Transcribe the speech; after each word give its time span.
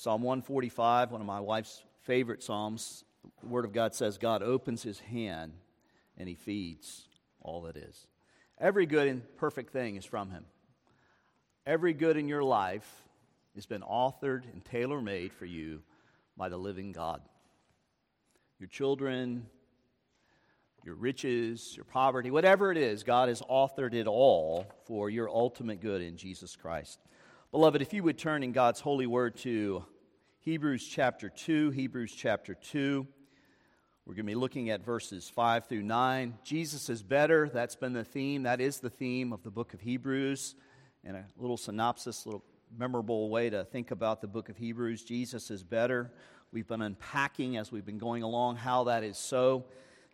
Psalm 0.00 0.22
145, 0.22 1.12
one 1.12 1.20
of 1.20 1.26
my 1.26 1.40
wife's 1.40 1.82
favorite 2.04 2.42
Psalms, 2.42 3.04
the 3.42 3.48
Word 3.48 3.66
of 3.66 3.74
God 3.74 3.94
says, 3.94 4.16
God 4.16 4.42
opens 4.42 4.82
his 4.82 4.98
hand 4.98 5.52
and 6.16 6.26
he 6.26 6.34
feeds 6.34 7.06
all 7.42 7.60
that 7.64 7.76
is. 7.76 8.06
Every 8.58 8.86
good 8.86 9.08
and 9.08 9.22
perfect 9.36 9.74
thing 9.74 9.96
is 9.96 10.06
from 10.06 10.30
him. 10.30 10.46
Every 11.66 11.92
good 11.92 12.16
in 12.16 12.28
your 12.28 12.42
life 12.42 12.90
has 13.54 13.66
been 13.66 13.82
authored 13.82 14.50
and 14.50 14.64
tailor 14.64 15.02
made 15.02 15.34
for 15.34 15.44
you 15.44 15.82
by 16.34 16.48
the 16.48 16.56
living 16.56 16.92
God. 16.92 17.20
Your 18.58 18.68
children, 18.68 19.44
your 20.82 20.94
riches, 20.94 21.74
your 21.76 21.84
poverty, 21.84 22.30
whatever 22.30 22.72
it 22.72 22.78
is, 22.78 23.02
God 23.02 23.28
has 23.28 23.42
authored 23.42 23.92
it 23.92 24.06
all 24.06 24.64
for 24.86 25.10
your 25.10 25.28
ultimate 25.28 25.82
good 25.82 26.00
in 26.00 26.16
Jesus 26.16 26.56
Christ. 26.56 27.00
Beloved, 27.52 27.82
if 27.82 27.92
you 27.92 28.04
would 28.04 28.16
turn 28.16 28.44
in 28.44 28.52
God's 28.52 28.78
holy 28.78 29.08
word 29.08 29.34
to 29.38 29.84
Hebrews 30.38 30.86
chapter 30.86 31.28
2, 31.28 31.70
Hebrews 31.70 32.14
chapter 32.16 32.54
2. 32.54 33.04
We're 34.06 34.14
going 34.14 34.24
to 34.24 34.30
be 34.30 34.36
looking 34.36 34.70
at 34.70 34.84
verses 34.84 35.28
5 35.28 35.66
through 35.66 35.82
9. 35.82 36.38
Jesus 36.44 36.88
is 36.88 37.02
better. 37.02 37.50
That's 37.52 37.74
been 37.74 37.92
the 37.92 38.04
theme. 38.04 38.44
That 38.44 38.60
is 38.60 38.78
the 38.78 38.88
theme 38.88 39.32
of 39.32 39.42
the 39.42 39.50
book 39.50 39.74
of 39.74 39.80
Hebrews. 39.80 40.54
And 41.02 41.16
a 41.16 41.24
little 41.36 41.56
synopsis, 41.56 42.24
little 42.24 42.44
memorable 42.78 43.28
way 43.30 43.50
to 43.50 43.64
think 43.64 43.90
about 43.90 44.20
the 44.20 44.28
book 44.28 44.48
of 44.48 44.56
Hebrews. 44.56 45.02
Jesus 45.02 45.50
is 45.50 45.64
better. 45.64 46.12
We've 46.52 46.68
been 46.68 46.82
unpacking 46.82 47.56
as 47.56 47.72
we've 47.72 47.84
been 47.84 47.98
going 47.98 48.22
along 48.22 48.58
how 48.58 48.84
that 48.84 49.02
is 49.02 49.18
so. 49.18 49.64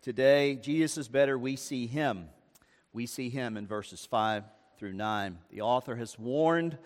Today, 0.01 0.55
Jesus 0.55 0.97
is 0.97 1.07
better. 1.07 1.37
We 1.37 1.55
see 1.55 1.85
him. 1.85 2.29
We 2.93 3.05
see 3.05 3.29
him 3.29 3.57
in 3.57 3.67
verses 3.67 4.07
5 4.07 4.43
through 4.79 4.93
9. 4.93 5.37
The 5.51 5.61
author 5.61 5.97
has 5.97 6.17
warned 6.17 6.79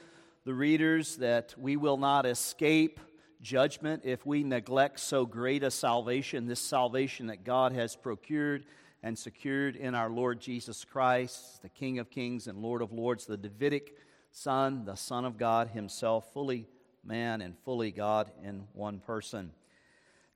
the 0.43 0.53
readers 0.53 1.17
that 1.17 1.53
we 1.55 1.75
will 1.75 1.97
not 1.97 2.25
escape 2.25 2.99
judgment 3.41 4.01
if 4.05 4.25
we 4.25 4.43
neglect 4.43 4.99
so 4.99 5.23
great 5.25 5.63
a 5.63 5.69
salvation, 5.69 6.47
this 6.47 6.59
salvation 6.59 7.27
that 7.27 7.43
God 7.43 7.73
has 7.73 7.95
procured 7.95 8.65
and 9.03 9.17
secured 9.17 9.75
in 9.75 9.93
our 9.93 10.09
Lord 10.09 10.39
Jesus 10.39 10.83
Christ, 10.83 11.61
the 11.61 11.69
King 11.69 11.99
of 11.99 12.09
Kings 12.09 12.47
and 12.47 12.59
Lord 12.59 12.81
of 12.81 12.91
Lords, 12.91 13.25
the 13.25 13.37
Davidic 13.37 13.95
Son, 14.31 14.85
the 14.85 14.95
Son 14.95 15.25
of 15.25 15.37
God 15.37 15.69
Himself, 15.69 16.33
fully 16.33 16.67
man 17.03 17.41
and 17.41 17.55
fully 17.59 17.91
God 17.91 18.31
in 18.43 18.63
one 18.73 18.99
person. 18.99 19.51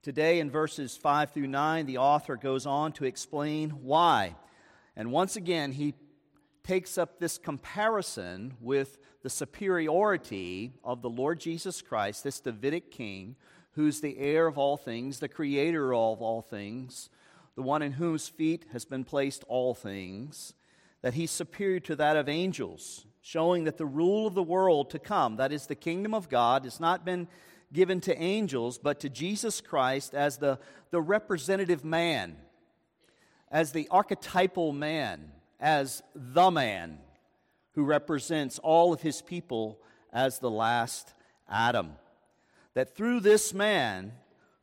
Today, 0.03 0.40
in 0.40 0.52
verses 0.52 0.95
5 0.95 1.31
through 1.31 1.47
9, 1.47 1.88
the 1.88 1.97
author 1.97 2.36
goes 2.36 2.67
on 2.67 2.92
to 2.94 3.06
explain 3.06 3.72
why. 3.72 4.36
And 4.95 5.12
once 5.12 5.36
again, 5.36 5.72
he 5.72 5.95
takes 6.66 6.97
up 6.97 7.19
this 7.19 7.38
comparison 7.38 8.53
with 8.59 8.97
the 9.21 9.30
superiority 9.30 10.73
of 10.83 11.02
the 11.02 11.09
Lord 11.09 11.39
Jesus 11.39 11.81
Christ, 11.81 12.23
this 12.23 12.39
Davidic 12.39 12.91
king, 12.91 13.35
who's 13.73 14.02
the 14.02 14.17
heir 14.17 14.47
of 14.47 14.57
all 14.57 14.77
things, 14.77 15.19
the 15.19 15.27
creator 15.27 15.94
of 15.94 16.22
all 16.22 16.41
things, 16.41 17.09
the 17.55 17.61
one 17.61 17.81
in 17.81 17.94
whose 17.94 18.27
feet 18.27 18.66
has 18.72 18.83
been 18.83 19.03
placed 19.03 19.44
all 19.47 19.75
things, 19.75 20.53
that 21.02 21.13
he's 21.13 21.31
superior 21.31 21.80
to 21.81 21.95
that 21.95 22.17
of 22.17 22.27
angels, 22.27 23.05
showing 23.22 23.66
that 23.66 23.77
the 23.77 23.85
rule 23.85 24.25
of 24.25 24.33
the 24.33 24.44
world 24.44 24.89
to 24.89 25.00
come, 25.00 25.35
that 25.35 25.52
is, 25.52 25.67
the 25.67 25.75
kingdom 25.75 26.13
of 26.13 26.29
God, 26.29 26.63
has 26.63 26.79
not 26.79 27.05
been 27.05 27.27
given 27.72 28.02
to 28.02 28.17
angels, 28.19 28.77
but 28.77 29.00
to 29.02 29.09
Jesus 29.09 29.61
Christ 29.61 30.16
as 30.16 30.38
the, 30.38 30.57
the 30.89 31.02
representative 31.02 31.85
man, 31.85 32.38
as 33.52 33.72
the 33.72 33.88
archetypal 33.91 34.72
man, 34.72 35.31
as 35.59 36.03
the 36.14 36.52
man 36.52 37.00
who 37.73 37.84
represents 37.84 38.59
all 38.59 38.94
of 38.94 39.02
his 39.02 39.22
people 39.22 39.80
as 40.14 40.39
the 40.39 40.50
last 40.50 41.14
Adam. 41.50 41.94
That 42.73 42.95
through 42.95 43.22
this 43.22 43.53
man, 43.53 44.14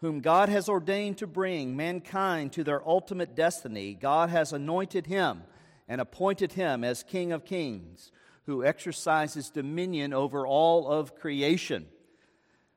whom 0.01 0.21
God 0.21 0.49
has 0.49 0.69
ordained 0.69 1.19
to 1.19 1.27
bring 1.27 1.77
mankind 1.77 2.53
to 2.53 2.65
their 2.65 2.87
ultimate 2.87 3.35
destiny, 3.35 3.95
God 3.95 4.31
has 4.31 4.53
anointed 4.53 5.07
him 5.07 5.43
and 5.89 6.01
appointed 6.01 6.53
him 6.53 6.85
as 6.85 7.03
King 7.03 7.33
of 7.33 7.45
Kings 7.45 8.11
who 8.47 8.65
exercises 8.65 9.51
dominion 9.51 10.13
over 10.13 10.47
all 10.47 10.89
of 10.89 11.15
creation. 11.15 11.87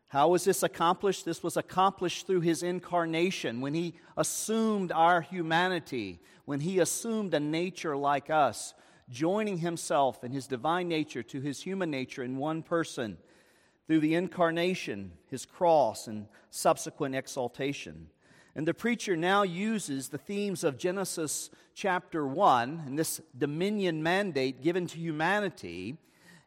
How 0.08 0.30
was 0.30 0.44
this 0.44 0.64
accomplished? 0.64 1.26
This 1.26 1.44
was 1.44 1.58
accomplished 1.58 2.28
through 2.28 2.42
his 2.42 2.64
incarnation, 2.64 3.62
when 3.62 3.74
he 3.74 3.96
assumed 4.16 4.92
our 4.92 5.22
humanity, 5.22 6.20
when 6.46 6.60
he 6.60 6.80
assumed 6.80 7.34
a 7.34 7.40
nature 7.40 7.98
like 7.98 8.30
us, 8.30 8.74
joining 9.10 9.58
himself 9.58 10.24
and 10.24 10.34
his 10.34 10.48
divine 10.48 10.88
nature 10.88 11.24
to 11.24 11.42
his 11.42 11.62
human 11.62 11.92
nature 11.92 12.24
in 12.24 12.38
one 12.38 12.64
person 12.64 13.18
through 13.88 14.00
the 14.00 14.16
incarnation, 14.16 15.12
his 15.28 15.46
cross, 15.46 16.08
and 16.08 16.28
subsequent 16.50 17.16
exaltation. 17.16 18.08
And 18.56 18.68
the 18.68 18.74
preacher 18.74 19.18
now 19.18 19.44
uses 19.44 20.10
the 20.10 20.18
themes 20.18 20.64
of 20.64 20.78
Genesis 20.78 21.50
chapter 21.74 22.26
1 22.26 22.84
and 22.86 22.98
this 22.98 23.22
dominion 23.38 24.02
mandate 24.02 24.62
given 24.62 24.88
to 24.88 24.98
humanity, 24.98 25.98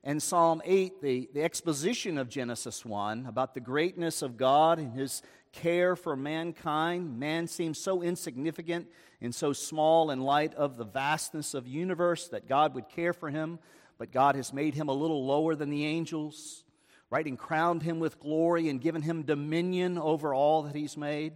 and 0.05 0.23
Psalm 0.23 0.63
8, 0.65 1.03
the, 1.03 1.29
the 1.35 1.43
exposition 1.43 2.19
of 2.19 2.29
Genesis 2.29 2.85
1 2.85 3.27
about 3.27 3.55
the 3.55 3.61
greatness 3.61 4.23
of 4.23 4.37
God 4.37 4.79
and 4.79 4.93
his 4.93 5.23
care 5.53 5.97
for 5.97 6.15
mankind. 6.15 7.19
Man 7.19 7.49
seems 7.49 7.79
so 7.79 8.03
insignificant 8.03 8.87
and 9.21 9.35
so 9.35 9.53
small 9.53 10.11
in 10.11 10.21
light 10.21 10.55
of 10.55 10.77
the 10.77 10.85
vastness 10.85 11.55
of 11.55 11.65
the 11.65 11.71
universe 11.71 12.29
that 12.29 12.49
God 12.49 12.75
would 12.75 12.89
care 12.89 13.13
for 13.13 13.29
him, 13.29 13.59
but 13.99 14.13
God 14.13 14.37
has 14.37 14.53
made 14.53 14.75
him 14.75 14.89
a 14.89 14.93
little 14.93 15.27
lower 15.27 15.57
than 15.57 15.71
the 15.71 15.85
angels, 15.85 16.63
right? 17.11 17.27
And 17.27 17.37
crowned 17.37 17.83
him 17.83 17.99
with 17.99 18.21
glory 18.21 18.69
and 18.69 18.81
given 18.81 19.03
him 19.03 19.25
dominion 19.25 19.99
over 19.99 20.33
all 20.33 20.63
that 20.63 20.77
he's 20.77 20.97
made. 20.97 21.33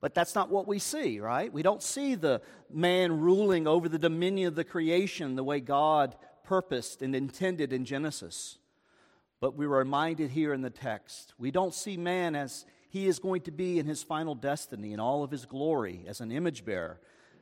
But 0.00 0.14
that's 0.14 0.34
not 0.34 0.50
what 0.50 0.66
we 0.66 0.78
see, 0.78 1.20
right? 1.20 1.52
We 1.52 1.62
don't 1.62 1.82
see 1.82 2.14
the 2.14 2.40
man 2.72 3.20
ruling 3.20 3.68
over 3.68 3.88
the 3.88 3.98
dominion 3.98 4.48
of 4.48 4.54
the 4.54 4.64
creation 4.64 5.36
the 5.36 5.44
way 5.44 5.60
God 5.60 6.16
purposed 6.52 7.00
and 7.00 7.16
intended 7.16 7.72
in 7.72 7.86
Genesis. 7.86 8.58
But 9.40 9.56
we're 9.56 9.68
reminded 9.68 10.30
here 10.30 10.52
in 10.52 10.60
the 10.60 10.68
text, 10.68 11.32
we 11.38 11.50
don't 11.50 11.72
see 11.72 11.96
man 11.96 12.36
as 12.36 12.66
he 12.90 13.06
is 13.06 13.18
going 13.18 13.40
to 13.42 13.50
be 13.50 13.78
in 13.78 13.86
his 13.86 14.02
final 14.02 14.34
destiny 14.34 14.92
in 14.92 15.00
all 15.00 15.24
of 15.24 15.30
his 15.30 15.46
glory 15.46 16.04
as 16.06 16.20
an 16.20 16.30
image 16.30 16.66
bearer, 16.66 17.00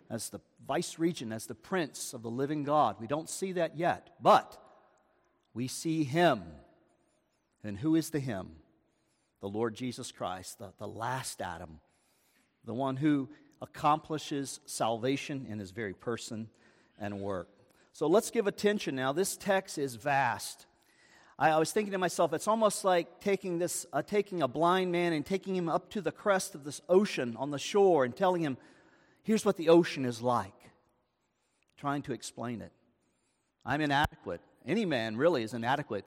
as 0.08 0.28
the 0.28 0.40
vice 0.64 0.96
regent, 0.96 1.32
as 1.32 1.46
the 1.46 1.56
prince 1.56 2.14
of 2.14 2.22
the 2.22 2.30
living 2.30 2.62
God. 2.62 3.00
We 3.00 3.08
don't 3.08 3.28
see 3.28 3.50
that 3.52 3.76
yet, 3.76 4.10
but 4.22 4.56
we 5.54 5.66
see 5.66 6.04
him. 6.04 6.42
And 7.64 7.76
who 7.76 7.96
is 7.96 8.10
the 8.10 8.20
him? 8.20 8.50
The 9.40 9.48
Lord 9.48 9.74
Jesus 9.74 10.12
Christ, 10.12 10.60
the, 10.60 10.72
the 10.78 10.86
last 10.86 11.42
Adam 11.42 11.80
the 12.64 12.74
one 12.74 12.96
who 12.96 13.28
accomplishes 13.60 14.60
salvation 14.66 15.46
in 15.48 15.58
his 15.58 15.72
very 15.72 15.94
person 15.94 16.48
and 17.00 17.20
work. 17.20 17.48
So 17.92 18.06
let's 18.06 18.30
give 18.30 18.46
attention 18.46 18.96
now. 18.96 19.12
This 19.12 19.36
text 19.36 19.78
is 19.78 19.96
vast. 19.96 20.66
I, 21.38 21.50
I 21.50 21.58
was 21.58 21.72
thinking 21.72 21.92
to 21.92 21.98
myself, 21.98 22.32
it's 22.32 22.48
almost 22.48 22.84
like 22.84 23.20
taking, 23.20 23.58
this, 23.58 23.86
uh, 23.92 24.02
taking 24.02 24.42
a 24.42 24.48
blind 24.48 24.92
man 24.92 25.12
and 25.12 25.24
taking 25.24 25.54
him 25.54 25.68
up 25.68 25.90
to 25.90 26.00
the 26.00 26.12
crest 26.12 26.54
of 26.54 26.64
this 26.64 26.80
ocean 26.88 27.36
on 27.38 27.50
the 27.50 27.58
shore 27.58 28.04
and 28.04 28.16
telling 28.16 28.42
him, 28.42 28.56
here's 29.22 29.44
what 29.44 29.56
the 29.56 29.68
ocean 29.68 30.04
is 30.04 30.22
like, 30.22 30.54
trying 31.76 32.02
to 32.02 32.12
explain 32.12 32.60
it. 32.60 32.72
I'm 33.64 33.80
inadequate. 33.80 34.40
Any 34.66 34.84
man 34.84 35.16
really 35.16 35.42
is 35.42 35.54
inadequate 35.54 36.04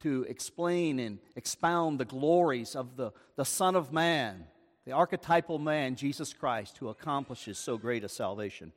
to 0.00 0.24
explain 0.28 0.98
and 0.98 1.18
expound 1.36 1.98
the 1.98 2.04
glories 2.04 2.74
of 2.76 2.96
the, 2.96 3.12
the 3.36 3.44
Son 3.44 3.76
of 3.76 3.92
Man 3.92 4.46
the 4.86 4.92
archetypal 4.92 5.58
man, 5.58 5.96
Jesus 5.96 6.32
Christ, 6.32 6.78
who 6.78 6.88
accomplishes 6.88 7.58
so 7.58 7.76
great 7.76 8.04
a 8.04 8.08
salvation. 8.08 8.72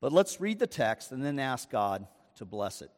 But 0.00 0.12
let's 0.12 0.40
read 0.40 0.58
the 0.58 0.66
text 0.66 1.12
and 1.12 1.24
then 1.24 1.38
ask 1.38 1.70
God 1.70 2.06
to 2.36 2.44
bless 2.44 2.82
it. 2.82 2.90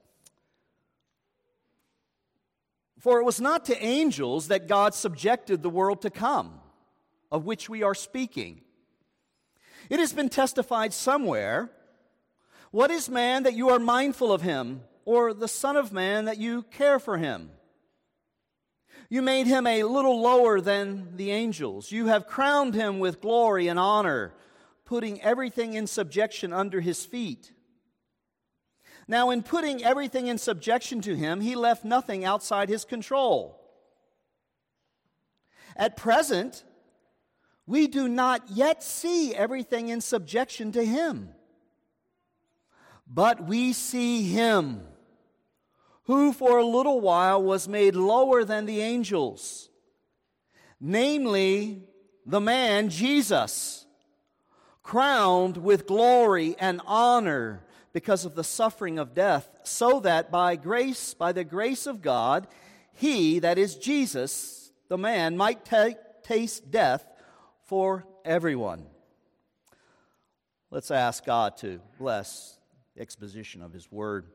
For 2.98 3.20
it 3.20 3.24
was 3.24 3.40
not 3.40 3.66
to 3.66 3.84
angels 3.84 4.48
that 4.48 4.66
God 4.66 4.94
subjected 4.94 5.62
the 5.62 5.70
world 5.70 6.02
to 6.02 6.10
come, 6.10 6.60
of 7.30 7.44
which 7.44 7.68
we 7.68 7.82
are 7.82 7.94
speaking. 7.94 8.62
It 9.90 10.00
has 10.00 10.12
been 10.12 10.28
testified 10.28 10.92
somewhere 10.92 11.70
What 12.70 12.90
is 12.90 13.08
man 13.08 13.44
that 13.44 13.54
you 13.54 13.70
are 13.70 13.78
mindful 13.78 14.32
of 14.32 14.42
him, 14.42 14.82
or 15.04 15.32
the 15.32 15.48
Son 15.48 15.76
of 15.76 15.92
Man 15.92 16.24
that 16.26 16.38
you 16.38 16.62
care 16.64 16.98
for 16.98 17.16
him? 17.16 17.50
You 19.08 19.22
made 19.22 19.46
him 19.46 19.66
a 19.66 19.84
little 19.84 20.20
lower 20.20 20.60
than 20.60 21.16
the 21.16 21.30
angels. 21.30 21.92
You 21.92 22.06
have 22.06 22.26
crowned 22.26 22.74
him 22.74 22.98
with 22.98 23.20
glory 23.20 23.68
and 23.68 23.78
honor, 23.78 24.34
putting 24.86 25.20
everything 25.20 25.74
in 25.74 25.86
subjection 25.86 26.52
under 26.52 26.80
his 26.80 27.04
feet. 27.04 27.52
Now, 29.08 29.30
in 29.30 29.42
putting 29.42 29.84
everything 29.84 30.26
in 30.26 30.38
subjection 30.38 31.00
to 31.02 31.14
him, 31.14 31.40
he 31.40 31.54
left 31.54 31.84
nothing 31.84 32.24
outside 32.24 32.68
his 32.68 32.84
control. 32.84 33.60
At 35.76 35.96
present, 35.96 36.64
we 37.66 37.86
do 37.86 38.08
not 38.08 38.42
yet 38.50 38.82
see 38.82 39.34
everything 39.34 39.88
in 39.88 40.00
subjection 40.00 40.72
to 40.72 40.84
him. 40.84 41.30
But 43.06 43.46
we 43.46 43.72
see 43.72 44.22
him 44.22 44.82
who 46.04 46.32
for 46.32 46.58
a 46.58 46.66
little 46.66 47.00
while 47.00 47.42
was 47.42 47.68
made 47.68 47.96
lower 47.96 48.44
than 48.44 48.66
the 48.66 48.80
angels, 48.80 49.68
namely 50.80 51.82
the 52.24 52.40
man 52.40 52.88
Jesus, 52.88 53.85
crowned 54.86 55.56
with 55.56 55.84
glory 55.84 56.54
and 56.60 56.80
honor 56.86 57.60
because 57.92 58.24
of 58.24 58.36
the 58.36 58.44
suffering 58.44 59.00
of 59.00 59.14
death, 59.14 59.48
so 59.64 59.98
that 59.98 60.30
by 60.30 60.54
grace, 60.54 61.12
by 61.12 61.32
the 61.32 61.42
grace 61.42 61.88
of 61.88 62.00
God, 62.00 62.46
he, 62.92 63.40
that 63.40 63.58
is 63.58 63.74
Jesus, 63.74 64.70
the 64.88 64.96
man, 64.96 65.36
might 65.36 65.64
t- 65.64 65.96
taste 66.22 66.70
death 66.70 67.04
for 67.64 68.06
everyone. 68.24 68.86
Let's 70.70 70.92
ask 70.92 71.24
God 71.24 71.56
to 71.58 71.80
bless 71.98 72.56
the 72.94 73.02
exposition 73.02 73.62
of 73.62 73.72
his 73.72 73.90
word. 73.90 74.26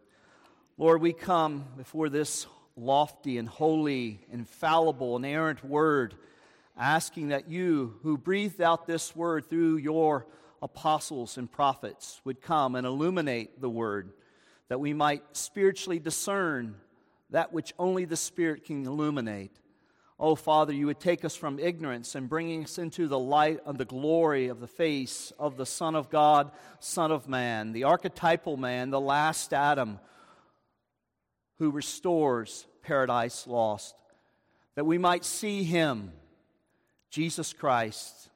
Lord, 0.77 1.01
we 1.01 1.13
come 1.13 1.63
before 1.77 2.09
this 2.09 2.45
lofty 2.75 3.37
and 3.37 3.47
holy, 3.47 4.19
infallible, 4.29 5.15
inerrant 5.15 5.63
word, 5.63 6.15
asking 6.77 7.29
that 7.29 7.49
you, 7.49 7.95
who 8.03 8.17
breathed 8.17 8.59
out 8.59 8.85
this 8.85 9.15
word 9.15 9.49
through 9.49 9.77
your 9.77 10.27
apostles 10.61 11.37
and 11.37 11.51
prophets, 11.51 12.21
would 12.23 12.41
come 12.41 12.75
and 12.75 12.85
illuminate 12.85 13.59
the 13.61 13.69
word, 13.69 14.11
that 14.69 14.79
we 14.79 14.93
might 14.93 15.23
spiritually 15.35 15.99
discern 15.99 16.75
that 17.31 17.53
which 17.53 17.73
only 17.79 18.05
the 18.05 18.17
Spirit 18.17 18.65
can 18.65 18.85
illuminate. 18.85 19.51
Oh, 20.19 20.35
Father, 20.35 20.71
you 20.71 20.85
would 20.85 20.99
take 20.99 21.25
us 21.25 21.35
from 21.35 21.57
ignorance 21.57 22.13
and 22.13 22.29
bring 22.29 22.63
us 22.63 22.77
into 22.77 23.07
the 23.07 23.17
light 23.17 23.59
of 23.65 23.77
the 23.77 23.85
glory 23.85 24.49
of 24.49 24.59
the 24.59 24.67
face 24.67 25.33
of 25.39 25.57
the 25.57 25.65
Son 25.65 25.95
of 25.95 26.09
God, 26.09 26.51
Son 26.79 27.11
of 27.11 27.27
Man, 27.27 27.71
the 27.71 27.85
archetypal 27.85 28.55
man, 28.55 28.91
the 28.91 29.01
last 29.01 29.51
Adam 29.51 29.99
who 31.61 31.69
restores 31.69 32.65
paradise 32.81 33.45
lost, 33.45 33.93
that 34.73 34.83
we 34.83 34.97
might 34.97 35.23
see 35.23 35.63
him, 35.63 36.11
Jesus 37.11 37.53
Christ, 37.53 38.30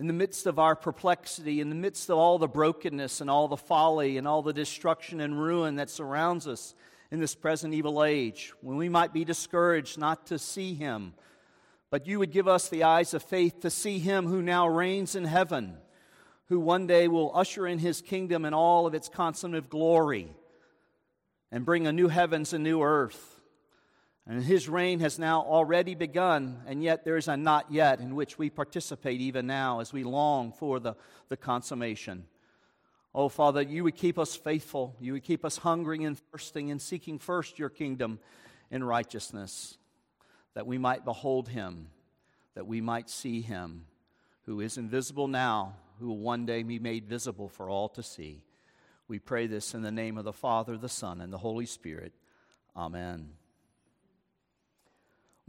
in 0.00 0.06
the 0.06 0.14
midst 0.14 0.46
of 0.46 0.58
our 0.58 0.74
perplexity, 0.74 1.60
in 1.60 1.68
the 1.68 1.74
midst 1.74 2.08
of 2.08 2.16
all 2.16 2.38
the 2.38 2.48
brokenness 2.48 3.20
and 3.20 3.28
all 3.28 3.48
the 3.48 3.56
folly 3.58 4.16
and 4.16 4.26
all 4.26 4.40
the 4.40 4.54
destruction 4.54 5.20
and 5.20 5.38
ruin 5.38 5.76
that 5.76 5.90
surrounds 5.90 6.48
us 6.48 6.74
in 7.10 7.20
this 7.20 7.34
present 7.34 7.74
evil 7.74 8.02
age, 8.02 8.54
when 8.62 8.78
we 8.78 8.88
might 8.88 9.12
be 9.12 9.26
discouraged 9.26 9.98
not 9.98 10.26
to 10.28 10.38
see 10.38 10.72
him, 10.72 11.12
but 11.90 12.06
you 12.06 12.18
would 12.18 12.32
give 12.32 12.48
us 12.48 12.70
the 12.70 12.82
eyes 12.82 13.12
of 13.12 13.22
faith 13.22 13.60
to 13.60 13.68
see 13.68 13.98
him 13.98 14.26
who 14.26 14.40
now 14.40 14.66
reigns 14.66 15.14
in 15.14 15.26
heaven, 15.26 15.76
who 16.46 16.58
one 16.58 16.86
day 16.86 17.06
will 17.06 17.36
usher 17.36 17.66
in 17.66 17.78
his 17.78 18.00
kingdom 18.00 18.46
in 18.46 18.54
all 18.54 18.86
of 18.86 18.94
its 18.94 19.10
consummate 19.10 19.68
glory 19.68 20.34
and 21.52 21.66
bring 21.66 21.86
a 21.86 21.92
new 21.92 22.08
heavens 22.08 22.54
and 22.54 22.64
new 22.64 22.80
earth. 22.80 23.39
And 24.30 24.44
his 24.44 24.68
reign 24.68 25.00
has 25.00 25.18
now 25.18 25.40
already 25.42 25.96
begun, 25.96 26.62
and 26.64 26.84
yet 26.84 27.04
there 27.04 27.16
is 27.16 27.26
a 27.26 27.36
not 27.36 27.72
yet 27.72 27.98
in 27.98 28.14
which 28.14 28.38
we 28.38 28.48
participate 28.48 29.20
even 29.20 29.48
now 29.48 29.80
as 29.80 29.92
we 29.92 30.04
long 30.04 30.52
for 30.52 30.78
the, 30.78 30.94
the 31.28 31.36
consummation. 31.36 32.26
Oh, 33.12 33.28
Father, 33.28 33.60
you 33.60 33.82
would 33.82 33.96
keep 33.96 34.20
us 34.20 34.36
faithful. 34.36 34.94
You 35.00 35.14
would 35.14 35.24
keep 35.24 35.44
us 35.44 35.56
hungering 35.56 36.06
and 36.06 36.16
thirsting 36.16 36.70
and 36.70 36.80
seeking 36.80 37.18
first 37.18 37.58
your 37.58 37.70
kingdom 37.70 38.20
in 38.70 38.84
righteousness, 38.84 39.76
that 40.54 40.64
we 40.64 40.78
might 40.78 41.04
behold 41.04 41.48
him, 41.48 41.88
that 42.54 42.68
we 42.68 42.80
might 42.80 43.10
see 43.10 43.40
him, 43.40 43.86
who 44.42 44.60
is 44.60 44.78
invisible 44.78 45.26
now, 45.26 45.74
who 45.98 46.06
will 46.06 46.18
one 46.18 46.46
day 46.46 46.62
be 46.62 46.78
made 46.78 47.04
visible 47.04 47.48
for 47.48 47.68
all 47.68 47.88
to 47.88 48.02
see. 48.04 48.44
We 49.08 49.18
pray 49.18 49.48
this 49.48 49.74
in 49.74 49.82
the 49.82 49.90
name 49.90 50.16
of 50.16 50.24
the 50.24 50.32
Father, 50.32 50.76
the 50.76 50.88
Son, 50.88 51.20
and 51.20 51.32
the 51.32 51.38
Holy 51.38 51.66
Spirit. 51.66 52.12
Amen. 52.76 53.30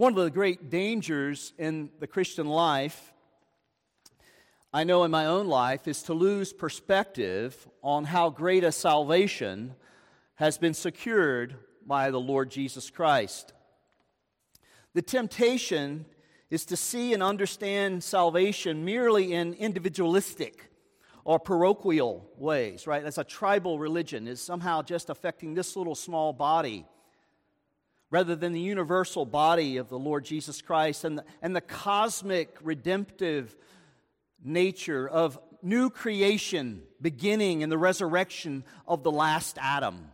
One 0.02 0.18
of 0.18 0.24
the 0.24 0.32
great 0.32 0.72
dangers 0.72 1.54
in 1.60 1.92
the 2.00 2.08
Christian 2.08 2.48
life, 2.48 3.14
I 4.74 4.84
know 4.84 5.04
in 5.04 5.12
my 5.12 5.28
own 5.28 5.46
life, 5.46 5.88
is 5.88 6.02
to 6.04 6.16
lose 6.16 6.54
perspective 6.54 7.68
on 7.84 8.06
how 8.06 8.32
great 8.32 8.64
a 8.64 8.72
salvation 8.72 9.76
has 10.38 10.58
been 10.58 10.74
secured 10.74 11.54
by 11.86 12.10
the 12.10 12.20
Lord 12.20 12.50
Jesus 12.50 12.90
Christ. 12.90 13.54
The 14.96 15.04
temptation 15.04 16.08
is 16.50 16.66
to 16.66 16.76
see 16.76 17.14
and 17.14 17.22
understand 17.22 18.04
salvation 18.04 18.84
merely 18.84 19.34
in 19.34 19.54
individualistic 19.54 20.72
or 21.26 21.38
parochial 21.38 22.28
ways, 22.38 22.88
right? 22.88 23.04
As 23.04 23.20
a 23.20 23.24
tribal 23.24 23.78
religion 23.78 24.28
is 24.28 24.42
somehow 24.42 24.82
just 24.82 25.12
affecting 25.12 25.54
this 25.54 25.76
little 25.76 25.94
small 25.94 26.34
body 26.34 26.88
rather 28.12 28.36
than 28.36 28.54
the 28.54 28.60
universal 28.60 29.26
body 29.26 29.78
of 29.78 29.90
the 29.90 29.98
Lord 29.98 30.24
Jesus 30.24 30.62
Christ 30.62 31.04
and 31.06 31.18
the, 31.18 31.26
and 31.42 31.56
the 31.56 31.62
cosmic 31.62 32.58
redemptive 32.62 33.58
nature 34.44 35.08
of 35.08 35.40
new 35.64 35.90
creation 35.90 36.84
beginning 37.02 37.62
in 37.62 37.70
the 37.70 37.78
resurrection 37.78 38.64
of 38.88 39.04
the 39.04 39.12
last 39.12 39.58
Adam. 39.60 40.12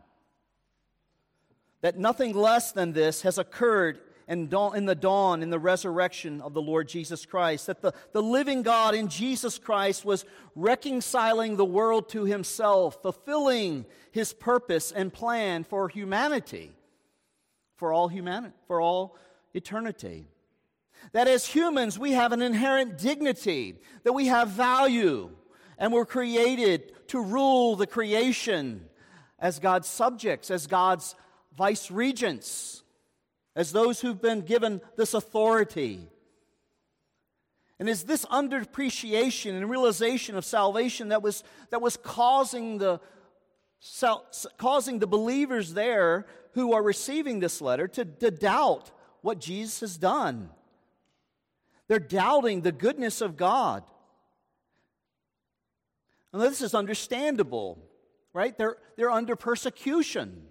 That 1.81 1.97
nothing 1.97 2.33
less 2.33 2.71
than 2.71 2.94
this 2.94 3.23
has 3.23 3.38
occurred 3.38 4.00
and 4.27 4.53
in 4.75 4.85
the 4.85 4.95
dawn, 4.95 5.41
in 5.41 5.50
the 5.50 5.59
resurrection 5.59 6.41
of 6.41 6.53
the 6.53 6.61
Lord 6.61 6.89
Jesus 6.89 7.25
Christ. 7.25 7.67
That 7.67 7.81
the, 7.81 7.93
the 8.11 8.21
living 8.21 8.61
God 8.61 8.93
in 8.93 9.07
Jesus 9.07 9.57
Christ 9.57 10.03
was 10.03 10.25
reconciling 10.53 11.55
the 11.55 11.65
world 11.65 12.09
to 12.09 12.25
himself, 12.25 13.01
fulfilling 13.01 13.85
his 14.11 14.33
purpose 14.33 14.91
and 14.91 15.13
plan 15.13 15.63
for 15.63 15.88
humanity, 15.88 16.73
for 17.77 17.94
all 17.94 18.07
humanity, 18.07 18.53
for 18.68 18.81
all 18.81 19.15
eternity. 19.53 20.27
That 21.13 21.27
as 21.27 21.45
humans, 21.45 21.97
we 21.97 22.12
have 22.12 22.31
an 22.31 22.41
inherent 22.41 22.97
dignity, 22.97 23.79
that 24.03 24.13
we 24.13 24.27
have 24.27 24.50
value, 24.50 25.29
and 25.77 25.94
we're 25.94 26.06
created 26.06 26.91
to 27.09 27.21
rule 27.21 27.75
the 27.75 27.88
creation 27.88 28.85
as 29.39 29.59
God's 29.59 29.88
subjects, 29.88 30.51
as 30.51 30.68
God's 30.68 31.15
vice 31.56 31.89
regents 31.89 32.83
as 33.57 33.71
those 33.71 34.00
who've 34.00 34.21
been 34.21 34.41
given 34.41 34.79
this 34.97 35.15
authority. 35.15 36.07
And 37.79 37.89
it's 37.89 38.03
this 38.03 38.24
underappreciation 38.25 39.57
and 39.57 39.68
realization 39.68 40.35
of 40.35 40.45
salvation 40.45 41.09
that 41.09 41.24
was, 41.24 41.44
that 41.71 41.81
was 41.81 41.97
causing, 41.97 42.77
the, 42.77 43.01
causing 44.57 45.00
the 45.00 45.07
believers 45.07 45.74
there 45.74 46.25
who 46.53 46.74
are 46.74 46.81
receiving 46.81 47.39
this 47.39 47.62
letter 47.62 47.88
to, 47.88 48.06
to 48.06 48.31
doubt 48.31 48.91
what 49.21 49.39
Jesus 49.39 49.79
has 49.81 49.97
done. 49.97 50.50
They're 51.88 52.00
doubting 52.00 52.62
the 52.62 52.72
goodness 52.72 53.22
of 53.22 53.38
God. 53.38 53.84
And 56.34 56.41
this 56.41 56.62
is 56.62 56.75
understandable, 56.75 57.79
right? 58.34 58.57
They're, 58.57 58.77
they're 58.96 59.12
under 59.12 59.36
persecution. 59.36 60.48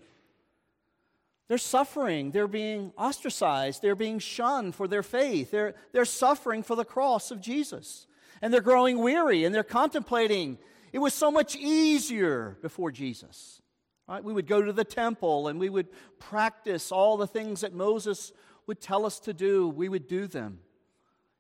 They're 1.49 1.59
suffering. 1.59 2.31
They're 2.31 2.49
being 2.49 2.93
ostracized. 2.97 3.83
They're 3.83 3.95
being 3.95 4.19
shunned 4.19 4.75
for 4.75 4.89
their 4.89 5.03
faith. 5.03 5.51
They're, 5.51 5.75
they're 5.93 6.05
suffering 6.05 6.63
for 6.63 6.75
the 6.75 6.85
cross 6.85 7.31
of 7.31 7.41
Jesus. 7.41 8.07
And 8.43 8.53
they're 8.53 8.61
growing 8.61 8.99
weary 8.99 9.45
and 9.45 9.55
they're 9.55 9.63
contemplating. 9.63 10.59
It 10.97 11.01
was 11.01 11.13
so 11.13 11.31
much 11.31 11.57
easier 11.57 12.57
before 12.63 12.91
Jesus. 12.91 13.61
Right? 14.09 14.25
We 14.25 14.33
would 14.33 14.47
go 14.47 14.63
to 14.63 14.73
the 14.73 14.83
temple 14.83 15.49
and 15.49 15.61
we 15.61 15.69
would 15.69 15.89
practice 16.19 16.91
all 16.91 17.19
the 17.19 17.27
things 17.27 17.61
that 17.61 17.75
Moses 17.75 18.33
would 18.67 18.81
tell 18.81 19.05
us 19.05 19.21
to 19.21 19.35
do. 19.35 19.69
We 19.69 19.91
would 19.91 20.09
do 20.09 20.27
them. 20.27 20.61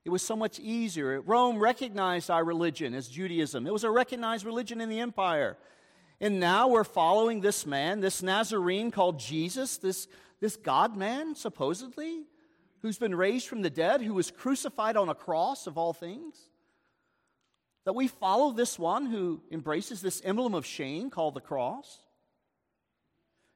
It 0.05 0.11
was 0.11 0.21
so 0.21 0.37
much 0.37 0.61
easier. 0.61 1.23
Rome 1.23 1.59
recognized 1.59 2.31
our 2.31 2.45
religion 2.45 2.93
as 2.93 3.09
Judaism, 3.09 3.67
it 3.67 3.73
was 3.73 3.83
a 3.83 3.91
recognized 3.91 4.45
religion 4.45 4.79
in 4.83 4.91
the 4.91 5.01
empire. 5.01 5.57
And 6.21 6.39
now 6.39 6.69
we're 6.69 6.85
following 6.85 7.41
this 7.41 7.65
man, 7.65 8.01
this 8.01 8.23
Nazarene 8.23 8.91
called 8.91 9.19
Jesus, 9.19 9.79
this, 9.79 10.07
this 10.39 10.57
God 10.57 10.99
man, 10.99 11.35
supposedly, 11.35 12.25
who's 12.83 12.99
been 12.99 13.15
raised 13.15 13.49
from 13.49 13.63
the 13.63 13.71
dead, 13.71 14.03
who 14.03 14.13
was 14.13 14.31
crucified 14.31 14.99
on 14.99 15.09
a 15.09 15.15
cross 15.15 15.67
of 15.67 15.79
all 15.79 15.95
things. 15.95 16.51
That 17.87 17.95
we 17.95 18.09
follow 18.09 18.50
this 18.50 18.78
one 18.78 19.07
who 19.07 19.40
embraces 19.50 20.02
this 20.02 20.21
emblem 20.25 20.55
of 20.55 20.66
shame 20.66 21.09
called 21.09 21.35
the 21.35 21.40
cross. 21.40 22.00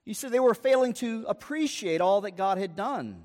You 0.07 0.15
see, 0.15 0.29
they 0.29 0.41
were 0.41 0.55
failing 0.55 0.95
to 0.95 1.27
appreciate 1.29 2.01
all 2.01 2.23
that 2.23 2.37
God 2.37 2.57
had 2.57 2.75
done 2.75 3.23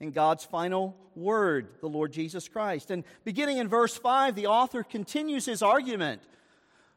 in 0.00 0.10
God's 0.10 0.44
final 0.44 0.96
word, 1.14 1.68
the 1.80 1.88
Lord 1.88 2.12
Jesus 2.12 2.48
Christ. 2.48 2.90
And 2.90 3.04
beginning 3.24 3.58
in 3.58 3.68
verse 3.68 3.96
5, 3.96 4.34
the 4.34 4.48
author 4.48 4.82
continues 4.82 5.46
his 5.46 5.62
argument 5.62 6.20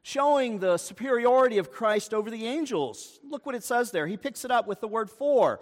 showing 0.01 0.59
the 0.59 0.77
superiority 0.77 1.57
of 1.57 1.71
Christ 1.71 2.13
over 2.13 2.29
the 2.29 2.45
angels. 2.45 3.19
Look 3.29 3.45
what 3.45 3.55
it 3.55 3.63
says 3.63 3.91
there. 3.91 4.07
He 4.07 4.17
picks 4.17 4.43
it 4.43 4.51
up 4.51 4.67
with 4.67 4.81
the 4.81 4.87
word 4.87 5.09
for, 5.09 5.61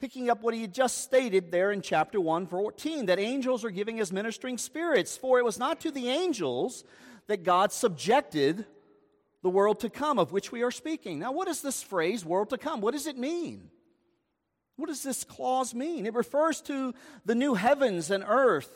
picking 0.00 0.30
up 0.30 0.42
what 0.42 0.54
he 0.54 0.62
had 0.62 0.72
just 0.72 0.98
stated 0.98 1.50
there 1.50 1.72
in 1.72 1.82
chapter 1.82 2.20
1, 2.20 2.46
14, 2.46 3.06
that 3.06 3.18
angels 3.18 3.64
are 3.64 3.70
giving 3.70 3.98
as 4.00 4.12
ministering 4.12 4.58
spirits. 4.58 5.16
For 5.16 5.38
it 5.38 5.44
was 5.44 5.58
not 5.58 5.80
to 5.80 5.90
the 5.90 6.08
angels 6.08 6.84
that 7.26 7.42
God 7.42 7.72
subjected 7.72 8.64
the 9.42 9.50
world 9.50 9.80
to 9.80 9.90
come, 9.90 10.18
of 10.18 10.32
which 10.32 10.52
we 10.52 10.62
are 10.62 10.70
speaking. 10.70 11.18
Now, 11.18 11.32
what 11.32 11.48
is 11.48 11.62
this 11.62 11.82
phrase, 11.82 12.24
world 12.24 12.50
to 12.50 12.58
come? 12.58 12.80
What 12.80 12.94
does 12.94 13.06
it 13.06 13.18
mean? 13.18 13.70
What 14.76 14.88
does 14.88 15.02
this 15.02 15.24
clause 15.24 15.74
mean? 15.74 16.06
It 16.06 16.14
refers 16.14 16.60
to 16.62 16.94
the 17.24 17.34
new 17.34 17.54
heavens 17.54 18.10
and 18.10 18.24
earth, 18.26 18.70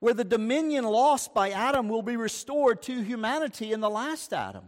where 0.00 0.14
the 0.14 0.24
dominion 0.24 0.84
lost 0.84 1.32
by 1.32 1.50
Adam 1.50 1.88
will 1.88 2.02
be 2.02 2.16
restored 2.16 2.82
to 2.82 3.02
humanity 3.02 3.72
in 3.72 3.80
the 3.80 3.90
last 3.90 4.32
Adam. 4.32 4.64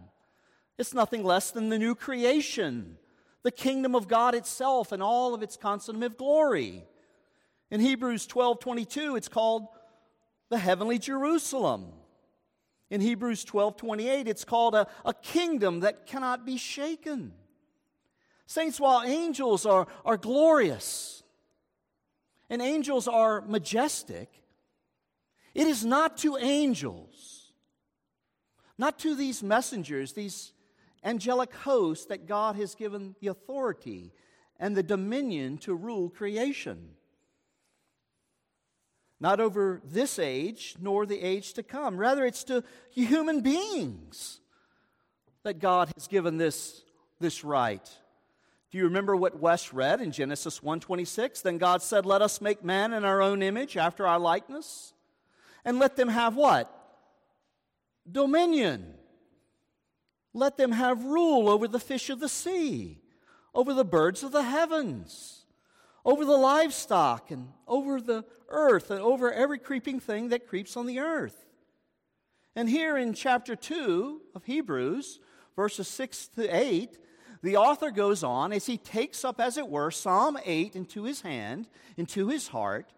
It's 0.79 0.95
nothing 0.95 1.25
less 1.25 1.51
than 1.51 1.69
the 1.69 1.79
new 1.79 1.97
creation, 1.97 2.99
the 3.45 3.53
kingdom 3.53 3.95
of 3.95 4.09
God 4.09 4.35
itself 4.35 4.91
and 4.91 5.03
all 5.03 5.35
of 5.35 5.43
its 5.43 5.57
consummate 5.57 6.19
glory. 6.19 6.83
In 7.71 7.81
Hebrews 7.81 8.27
12 8.27 8.59
22, 8.59 9.17
it's 9.17 9.29
called 9.29 9.69
the 10.49 10.59
heavenly 10.59 10.99
Jerusalem. 10.99 11.93
In 12.91 13.01
Hebrews 13.01 13.45
12 13.45 13.77
28, 13.77 14.27
it's 14.27 14.45
called 14.45 14.75
a, 14.75 14.89
a 15.05 15.15
kingdom 15.15 15.81
that 15.81 16.07
cannot 16.07 16.45
be 16.45 16.57
shaken. 16.57 17.33
Saints, 18.47 18.81
while 18.81 19.03
angels 19.03 19.65
are, 19.67 19.87
are 20.05 20.17
glorious 20.17 21.23
and 22.51 22.61
angels 22.63 23.09
are 23.09 23.43
majestic, 23.43 24.31
it 25.55 25.67
is 25.67 25.85
not 25.85 26.17
to 26.19 26.37
angels, 26.39 27.53
not 28.79 28.99
to 29.01 29.15
these 29.15 29.43
messengers, 29.43 30.13
these 30.15 30.54
angelic 31.05 31.55
hosts, 31.55 32.07
that 32.07 32.27
God 32.27 32.57
has 32.57 32.75
given 32.75 33.15
the 33.21 33.29
authority 33.29 34.13
and 34.59 34.77
the 34.77 34.83
dominion 34.83 35.59
to 35.59 35.75
rule 35.75 36.09
creation. 36.09 36.91
Not 39.21 39.41
over 39.41 39.81
this 39.85 40.19
age, 40.19 40.77
nor 40.81 41.07
the 41.07 41.21
age 41.21 41.53
to 41.55 41.63
come. 41.63 41.97
Rather, 41.97 42.25
it's 42.25 42.45
to 42.45 42.65
human 42.91 43.41
beings 43.41 44.41
that 45.45 45.61
God 45.61 45.91
has 45.95 46.09
given 46.09 46.37
this, 46.37 46.83
this 47.21 47.45
right. 47.45 47.89
Do 48.71 48.79
you 48.79 48.85
remember 48.85 49.15
what 49.15 49.39
Wes 49.39 49.73
read 49.73 50.01
in 50.01 50.11
Genesis 50.11 50.61
1:26? 50.61 51.43
Then 51.43 51.59
God 51.59 51.81
said, 51.81 52.05
"Let 52.05 52.23
us 52.23 52.41
make 52.41 52.65
man 52.65 52.93
in 52.93 53.05
our 53.05 53.23
own 53.23 53.41
image, 53.41 53.77
after 53.77 54.07
our 54.07 54.19
likeness, 54.19 54.93
and 55.65 55.79
let 55.79 55.95
them 55.95 56.09
have 56.09 56.35
what? 56.35 56.69
Dominion. 58.11 58.99
Let 60.35 60.57
them 60.57 60.73
have 60.73 61.05
rule 61.05 61.49
over 61.49 61.67
the 61.69 61.81
fish 61.81 62.11
of 62.11 62.21
the 62.21 62.29
sea, 62.29 63.01
over 63.55 63.73
the 63.73 63.85
birds 63.85 64.23
of 64.25 64.33
the 64.33 64.43
heavens, 64.43 65.47
over 66.05 66.25
the 66.25 66.37
livestock, 66.37 67.31
and 67.31 67.53
over 67.67 68.01
the 68.01 68.25
earth, 68.49 68.91
and 68.91 69.01
over 69.01 69.33
every 69.33 69.59
creeping 69.59 70.01
thing 70.01 70.29
that 70.29 70.49
creeps 70.49 70.77
on 70.77 70.87
the 70.87 70.99
earth." 70.99 71.47
And 72.57 72.69
here 72.69 72.97
in 72.97 73.15
chapter 73.15 73.57
2 73.57 74.21
of 74.35 74.45
Hebrews, 74.45 75.21
verses 75.57 75.89
6 75.89 76.29
to 76.29 76.49
8, 76.49 76.99
the 77.43 77.57
author 77.57 77.91
goes 77.91 78.25
on 78.25 78.53
as 78.53 78.67
he 78.67 78.77
takes 78.77 79.25
up, 79.25 79.41
as 79.41 79.57
it 79.57 79.69
were, 79.69 79.91
Psalm 79.91 80.39
8 80.45 80.75
into 80.75 81.05
his 81.05 81.21
hand, 81.21 81.69
into 81.97 82.29
his 82.29 82.49
heart, 82.49 82.93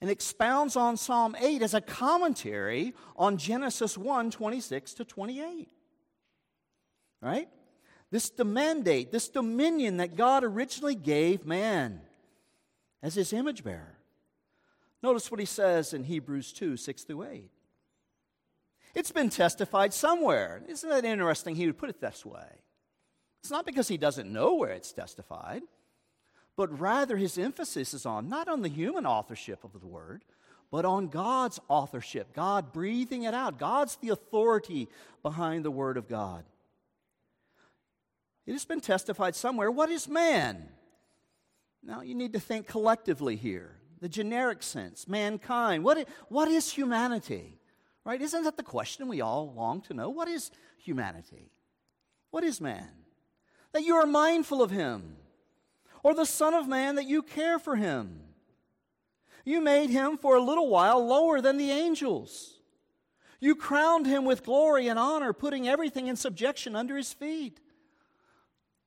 and 0.00 0.10
expounds 0.10 0.76
on 0.76 0.96
Psalm 0.96 1.34
8 1.38 1.62
as 1.62 1.74
a 1.74 1.80
commentary 1.80 2.94
on 3.16 3.36
Genesis 3.36 3.96
1 3.96 4.30
26 4.30 4.94
to 4.94 5.04
28. 5.04 5.75
Right? 7.20 7.48
This 8.10 8.30
mandate, 8.38 9.10
this 9.10 9.28
dominion 9.28 9.96
that 9.96 10.16
God 10.16 10.44
originally 10.44 10.94
gave 10.94 11.44
man 11.44 12.00
as 13.02 13.14
his 13.14 13.32
image 13.32 13.64
bearer. 13.64 13.98
Notice 15.02 15.30
what 15.30 15.40
he 15.40 15.46
says 15.46 15.92
in 15.92 16.04
Hebrews 16.04 16.52
2 16.52 16.76
6 16.76 17.04
through 17.04 17.24
8. 17.24 17.50
It's 18.94 19.12
been 19.12 19.28
testified 19.28 19.92
somewhere. 19.92 20.62
Isn't 20.68 20.88
that 20.88 21.04
interesting? 21.04 21.54
He 21.54 21.66
would 21.66 21.78
put 21.78 21.90
it 21.90 22.00
this 22.00 22.24
way. 22.24 22.48
It's 23.40 23.50
not 23.50 23.66
because 23.66 23.88
he 23.88 23.98
doesn't 23.98 24.32
know 24.32 24.54
where 24.54 24.70
it's 24.70 24.92
testified, 24.92 25.62
but 26.56 26.80
rather 26.80 27.16
his 27.16 27.36
emphasis 27.38 27.92
is 27.92 28.06
on 28.06 28.28
not 28.28 28.48
on 28.48 28.62
the 28.62 28.68
human 28.68 29.06
authorship 29.06 29.62
of 29.64 29.78
the 29.78 29.86
word, 29.86 30.24
but 30.70 30.84
on 30.84 31.08
God's 31.08 31.60
authorship, 31.68 32.32
God 32.32 32.72
breathing 32.72 33.24
it 33.24 33.34
out. 33.34 33.58
God's 33.58 33.96
the 33.96 34.08
authority 34.08 34.88
behind 35.22 35.64
the 35.64 35.70
word 35.70 35.96
of 35.96 36.08
God. 36.08 36.44
It 38.46 38.52
has 38.52 38.64
been 38.64 38.80
testified 38.80 39.34
somewhere. 39.34 39.70
What 39.70 39.90
is 39.90 40.08
man? 40.08 40.68
Now, 41.82 42.00
you 42.00 42.14
need 42.14 42.32
to 42.32 42.40
think 42.40 42.66
collectively 42.66 43.36
here, 43.36 43.76
the 44.00 44.08
generic 44.08 44.62
sense, 44.62 45.08
mankind. 45.08 45.84
What 45.84 45.98
is, 45.98 46.04
what 46.28 46.48
is 46.48 46.70
humanity? 46.70 47.58
Right? 48.04 48.20
Isn't 48.20 48.44
that 48.44 48.56
the 48.56 48.62
question 48.62 49.08
we 49.08 49.20
all 49.20 49.52
long 49.54 49.80
to 49.82 49.94
know? 49.94 50.10
What 50.10 50.28
is 50.28 50.50
humanity? 50.78 51.50
What 52.30 52.44
is 52.44 52.60
man? 52.60 52.88
that 53.76 53.84
you 53.84 53.94
are 53.94 54.06
mindful 54.06 54.62
of 54.62 54.70
him, 54.70 55.16
or 56.02 56.14
the 56.14 56.24
Son 56.24 56.54
of 56.54 56.66
Man 56.66 56.94
that 56.94 57.06
you 57.06 57.22
care 57.22 57.58
for 57.58 57.76
him. 57.76 58.20
You 59.44 59.60
made 59.60 59.90
him 59.90 60.16
for 60.16 60.34
a 60.34 60.42
little 60.42 60.70
while 60.70 61.06
lower 61.06 61.42
than 61.42 61.58
the 61.58 61.70
angels. 61.70 62.54
You 63.38 63.54
crowned 63.54 64.06
him 64.06 64.24
with 64.24 64.44
glory 64.44 64.88
and 64.88 64.98
honor, 64.98 65.34
putting 65.34 65.68
everything 65.68 66.06
in 66.06 66.16
subjection 66.16 66.74
under 66.74 66.96
his 66.96 67.12
feet. 67.12 67.60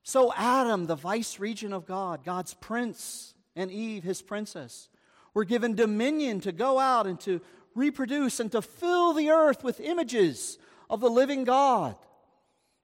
So, 0.02 0.32
Adam, 0.34 0.86
the 0.86 0.96
vice 0.96 1.38
regent 1.38 1.74
of 1.74 1.86
God, 1.86 2.24
God's 2.24 2.54
prince, 2.54 3.34
and 3.54 3.70
Eve, 3.70 4.02
his 4.02 4.22
princess, 4.22 4.88
were 5.34 5.44
given 5.44 5.74
dominion 5.74 6.40
to 6.40 6.52
go 6.52 6.78
out 6.78 7.06
and 7.06 7.20
to 7.20 7.40
reproduce 7.74 8.40
and 8.40 8.50
to 8.52 8.62
fill 8.62 9.12
the 9.12 9.30
earth 9.30 9.62
with 9.62 9.80
images 9.80 10.58
of 10.88 11.00
the 11.00 11.10
living 11.10 11.44
God. 11.44 11.96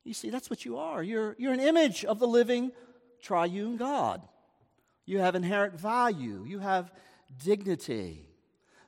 You 0.05 0.15
see, 0.15 0.31
that's 0.31 0.49
what 0.49 0.65
you 0.65 0.79
are. 0.79 1.03
You're, 1.03 1.35
you're 1.39 1.53
an 1.53 1.61
image 1.61 2.05
of 2.05 2.19
the 2.19 2.29
living 2.29 2.71
triune 3.21 3.77
God. 3.77 4.23
You 5.05 5.19
have 5.19 5.35
inherent 5.35 5.79
value, 5.79 6.45
you 6.47 6.61
have 6.61 6.93
dignity. 7.43 8.29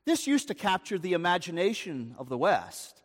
This 0.04 0.26
used 0.26 0.48
to 0.48 0.54
capture 0.54 0.98
the 0.98 1.12
imagination 1.12 2.14
of 2.18 2.28
the 2.28 2.38
West, 2.38 3.02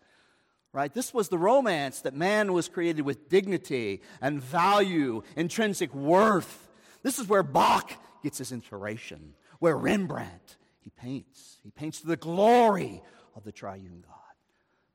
right? 0.74 0.94
This 0.94 1.13
was 1.13 1.30
the 1.30 1.38
romance 1.38 2.01
that 2.01 2.15
man 2.15 2.51
was 2.51 2.68
created 2.68 3.03
with 3.03 3.30
dignity 3.30 4.01
and 4.22 4.42
value, 4.42 5.22
intrinsic 5.36 5.94
worth. 5.94 6.68
This 7.03 7.20
is 7.20 7.30
where 7.30 7.44
Bach 7.44 7.94
gets 8.24 8.39
his 8.39 8.51
inspiration, 8.51 9.36
where 9.60 9.77
Rembrandt, 9.77 10.58
he 10.82 10.89
paints. 10.89 11.60
He 11.63 11.70
paints 11.70 12.01
to 12.01 12.08
the 12.08 12.18
glory 12.18 13.01
of 13.36 13.44
the 13.44 13.51
triune 13.51 14.03
God 14.06 14.18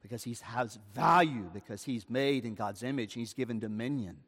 because 0.03 0.25
he 0.25 0.37
has 0.43 0.79
value, 0.95 1.49
because 1.53 1.85
he's 1.85 2.09
made 2.11 2.45
in 2.45 2.55
God's 2.55 2.83
image, 2.83 3.15
he's 3.15 3.33
given 3.33 3.59
dominion. 3.59 4.19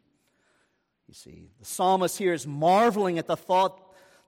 You 1.09 1.15
see, 1.15 1.51
the 1.59 1.65
psalmist 1.65 2.19
here 2.19 2.33
is 2.33 2.47
marveling 2.47 3.19
at 3.19 3.27
the 3.27 3.37
thought 3.37 3.81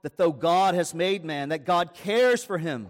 that 0.03 0.17
though 0.17 0.33
God 0.33 0.75
has 0.75 0.95
made 0.95 1.25
man, 1.25 1.51
that 1.51 1.65
God 1.65 1.95
cares 1.95 2.43
for 2.43 2.59
him, 2.59 2.89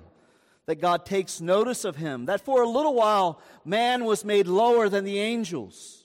that 0.66 0.80
God 0.80 1.04
takes 1.04 1.40
notice 1.40 1.84
of 1.84 1.96
him, 1.96 2.26
that 2.26 2.44
for 2.44 2.62
a 2.62 2.68
little 2.68 2.94
while 2.94 3.40
man 3.64 4.04
was 4.04 4.24
made 4.24 4.46
lower 4.46 4.88
than 4.88 5.04
the 5.04 5.18
angels, 5.18 6.04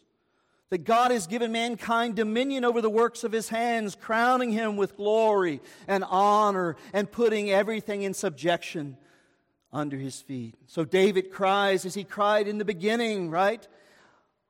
that 0.69 0.83
God 0.83 1.11
has 1.11 1.27
given 1.27 1.51
mankind 1.51 2.15
dominion 2.15 2.65
over 2.65 2.81
the 2.81 2.89
works 2.89 3.23
of 3.23 3.31
his 3.31 3.49
hands, 3.49 3.95
crowning 3.95 4.51
him 4.51 4.75
with 4.75 4.97
glory 4.97 5.61
and 5.87 6.03
honor 6.03 6.75
and 6.91 7.11
putting 7.11 7.49
everything 7.49 8.01
in 8.01 8.13
subjection 8.13 8.97
under 9.71 9.97
his 9.97 10.21
feet. 10.21 10.55
So 10.65 10.83
David 10.83 11.31
cries 11.31 11.85
as 11.85 11.93
he 11.93 12.03
cried 12.03 12.47
in 12.47 12.57
the 12.57 12.65
beginning, 12.65 13.29
right? 13.29 13.65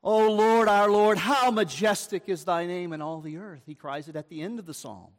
Oh 0.03 0.31
Lord, 0.31 0.67
our 0.67 0.89
Lord, 0.89 1.17
how 1.17 1.51
majestic 1.51 2.23
is 2.27 2.45
thy 2.45 2.65
name 2.65 2.93
in 2.93 3.01
all 3.01 3.19
the 3.19 3.37
earth. 3.37 3.63
He 3.65 3.75
cries 3.75 4.07
it 4.07 4.15
at 4.15 4.29
the 4.29 4.41
end 4.41 4.57
of 4.57 4.65
the 4.65 4.73
psalm, 4.73 5.09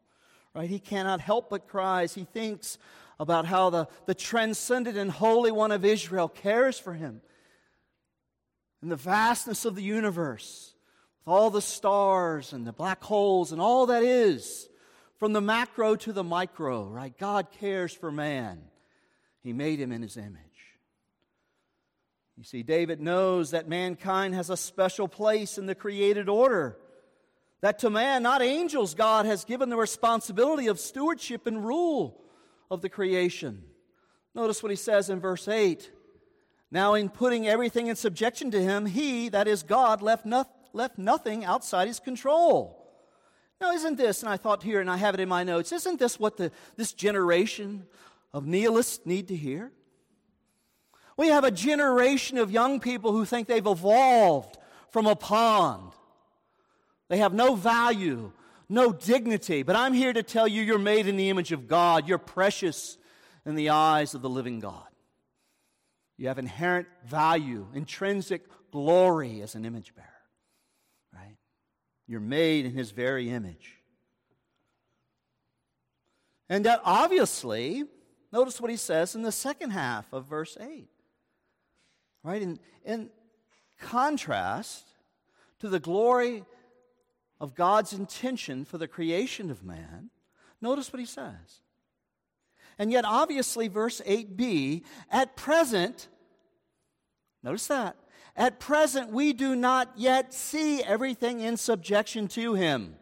right? 0.55 0.71
He 0.71 0.79
cannot 0.79 1.21
help 1.21 1.51
but 1.51 1.69
cries. 1.69 2.15
He 2.15 2.25
thinks 2.25 2.79
about 3.21 3.47
how 3.47 3.71
the, 3.71 3.89
the 4.07 4.15
transcendent 4.15 4.97
and 4.97 5.11
holy 5.11 5.51
one 5.51 5.73
of 5.73 5.85
Israel 5.85 6.29
cares 6.29 6.79
for 6.79 6.95
him. 6.95 7.21
And 8.81 8.91
the 8.91 8.97
vastness 8.97 9.65
of 9.65 9.75
the 9.75 9.83
universe, 9.83 10.75
with 11.25 11.33
all 11.33 11.51
the 11.51 11.61
stars 11.61 12.53
and 12.53 12.67
the 12.67 12.73
black 12.73 13.03
holes 13.03 13.51
and 13.51 13.61
all 13.61 13.87
that 13.87 14.05
is, 14.05 14.69
from 15.19 15.33
the 15.33 15.41
macro 15.41 15.97
to 15.97 16.13
the 16.13 16.23
micro, 16.23 16.85
right? 16.87 17.17
God 17.19 17.49
cares 17.59 17.93
for 17.93 18.13
man. 18.13 18.61
He 19.43 19.53
made 19.53 19.81
him 19.81 19.91
in 19.91 20.03
his 20.03 20.17
image. 20.17 20.43
You 22.37 22.45
see, 22.45 22.63
David 22.63 23.01
knows 23.01 23.51
that 23.51 23.69
mankind 23.69 24.37
has 24.37 24.49
a 24.49 24.57
special 24.57 25.09
place 25.09 25.59
in 25.59 25.67
the 25.67 25.75
created 25.75 26.29
order. 26.29 26.79
That 27.63 27.81
to 27.81 27.91
man, 27.91 28.23
not 28.23 28.43
angels, 28.43 28.95
God 28.95 29.27
has 29.27 29.45
given 29.45 29.71
the 29.71 29.77
responsibility 29.77 30.69
of 30.69 30.79
stewardship 30.79 31.49
and 31.49 31.67
rule 31.67 32.23
of 32.71 32.83
the 32.83 32.89
creation. 32.89 33.63
Notice 34.35 34.63
what 34.63 34.71
he 34.71 34.77
says 34.77 35.11
in 35.11 35.21
verse 35.21 35.49
8. 35.49 35.91
Now, 36.71 36.95
in 36.95 37.09
putting 37.09 37.49
everything 37.49 37.87
in 37.87 37.97
subjection 37.97 38.51
to 38.51 38.63
him, 38.63 38.87
he, 38.87 39.29
that 39.31 39.49
is 39.49 39.63
God, 39.63 40.03
left, 40.03 40.27
no, 40.27 40.45
left 40.73 40.99
nothing 40.99 41.45
outside 41.45 41.89
his 41.89 41.99
control. 41.99 42.79
Now, 43.61 43.73
isn't 43.73 43.97
this, 43.97 44.23
and 44.23 44.31
I 44.31 44.37
thought 44.37 44.63
here, 44.63 44.81
and 44.81 44.91
I 44.91 44.99
have 44.99 45.15
it 45.15 45.21
in 45.21 45.29
my 45.29 45.45
notes, 45.45 45.73
isn't 45.73 45.99
this 45.99 46.21
what 46.21 46.37
the, 46.37 46.53
this 46.77 46.93
generation 46.93 47.87
of 48.33 48.47
nihilists 48.47 49.05
need 49.05 49.29
to 49.29 49.37
hear? 49.37 49.73
We 51.17 51.29
have 51.29 51.43
a 51.43 51.51
generation 51.51 52.39
of 52.39 52.53
young 52.53 52.79
people 52.79 53.13
who 53.13 53.25
think 53.25 53.49
they've 53.49 53.67
evolved 53.67 54.57
from 54.91 55.07
a 55.07 55.17
pond. 55.17 55.93
They 57.09 57.19
have 57.19 57.35
no 57.35 57.57
value, 57.57 58.33
no 58.69 58.93
dignity. 58.93 59.63
But 59.63 59.77
I'm 59.77 59.95
here 59.95 60.13
to 60.13 60.23
tell 60.23 60.47
you 60.47 60.63
you're 60.63 60.79
made 60.79 61.07
in 61.07 61.17
the 61.17 61.31
image 61.31 61.53
of 61.53 61.69
God. 61.69 62.09
You're 62.09 62.19
precious 62.19 62.99
in 63.47 63.55
the 63.55 63.71
eyes 63.71 64.15
of 64.15 64.23
the 64.23 64.29
living 64.29 64.61
God. 64.61 64.85
You 66.17 66.29
have 66.29 66.39
inherent 66.39 66.89
value, 67.07 67.67
intrinsic 67.75 68.43
glory 68.73 69.41
as 69.41 69.55
an 69.55 69.65
image 69.65 69.95
bearer, 69.95 70.09
right? 71.15 71.37
You're 72.07 72.21
made 72.21 72.67
in 72.67 72.73
His 72.73 72.91
very 72.91 73.31
image. 73.31 73.79
And 76.49 76.65
that 76.65 76.81
obviously, 76.85 77.85
notice 78.33 78.61
what 78.61 78.71
he 78.71 78.77
says 78.77 79.15
in 79.15 79.23
the 79.23 79.33
second 79.33 79.71
half 79.71 80.11
of 80.13 80.27
verse 80.27 80.57
8. 80.59 80.89
Right? 82.25 82.43
In, 82.43 82.59
in 82.85 83.11
contrast 83.79 84.85
to 85.61 85.69
the 85.69 85.79
glory 85.79 86.45
of 87.41 87.55
God's 87.55 87.93
intention 87.93 88.65
for 88.65 88.79
the 88.79 88.89
creation 88.89 89.51
of 89.51 89.65
man, 89.65 90.11
notice 90.61 90.93
what 90.93 91.01
he 91.01 91.07
says. 91.07 91.63
And 92.79 92.93
yet, 92.93 93.05
obviously, 93.05 93.69
verse 93.69 94.01
8b, 94.07 94.83
at 95.11 95.37
present, 95.37 96.09
notice 97.43 97.67
that, 97.67 97.97
at 98.37 98.61
present 98.61 99.11
we 99.11 99.33
do 99.33 99.57
not 99.57 99.91
yet 99.97 100.33
see 100.33 100.83
everything 100.83 101.41
in 101.41 101.57
subjection 101.57 102.29
to 102.29 102.55
him. 102.55 102.95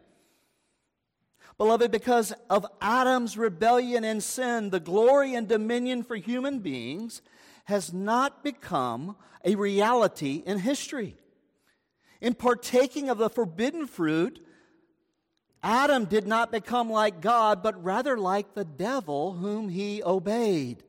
Beloved, 1.57 1.91
because 1.91 2.33
of 2.49 2.65
Adam's 2.81 3.37
rebellion 3.37 4.03
and 4.03 4.23
sin, 4.23 4.69
the 4.69 4.79
glory 4.79 5.33
and 5.33 5.47
dominion 5.47 6.03
for 6.03 6.15
human 6.15 6.59
beings 6.59 7.21
has 7.65 7.91
not 7.91 8.43
become 8.43 9.15
a 9.43 9.55
reality 9.55 10.43
in 10.45 10.59
history. 10.59 11.17
In 12.21 12.33
partaking 12.33 13.09
of 13.09 13.17
the 13.17 13.29
forbidden 13.29 13.87
fruit, 13.87 14.45
Adam 15.63 16.05
did 16.05 16.27
not 16.27 16.51
become 16.51 16.89
like 16.89 17.21
God, 17.21 17.61
but 17.61 17.83
rather 17.83 18.17
like 18.17 18.53
the 18.53 18.65
devil 18.65 19.33
whom 19.33 19.69
he 19.69 20.03
obeyed. 20.03 20.83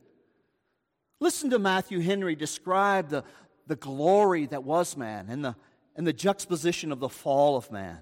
Listen 1.19 1.49
to 1.49 1.59
Matthew 1.59 1.99
Henry 1.99 2.35
describe 2.35 3.09
the, 3.09 3.23
the 3.67 3.75
glory 3.75 4.45
that 4.47 4.63
was 4.63 4.95
man 4.95 5.27
and 5.29 5.43
the, 5.43 5.55
and 5.95 6.07
the 6.07 6.13
juxtaposition 6.13 6.91
of 6.91 6.99
the 6.99 7.09
fall 7.09 7.57
of 7.57 7.71
man. 7.71 7.99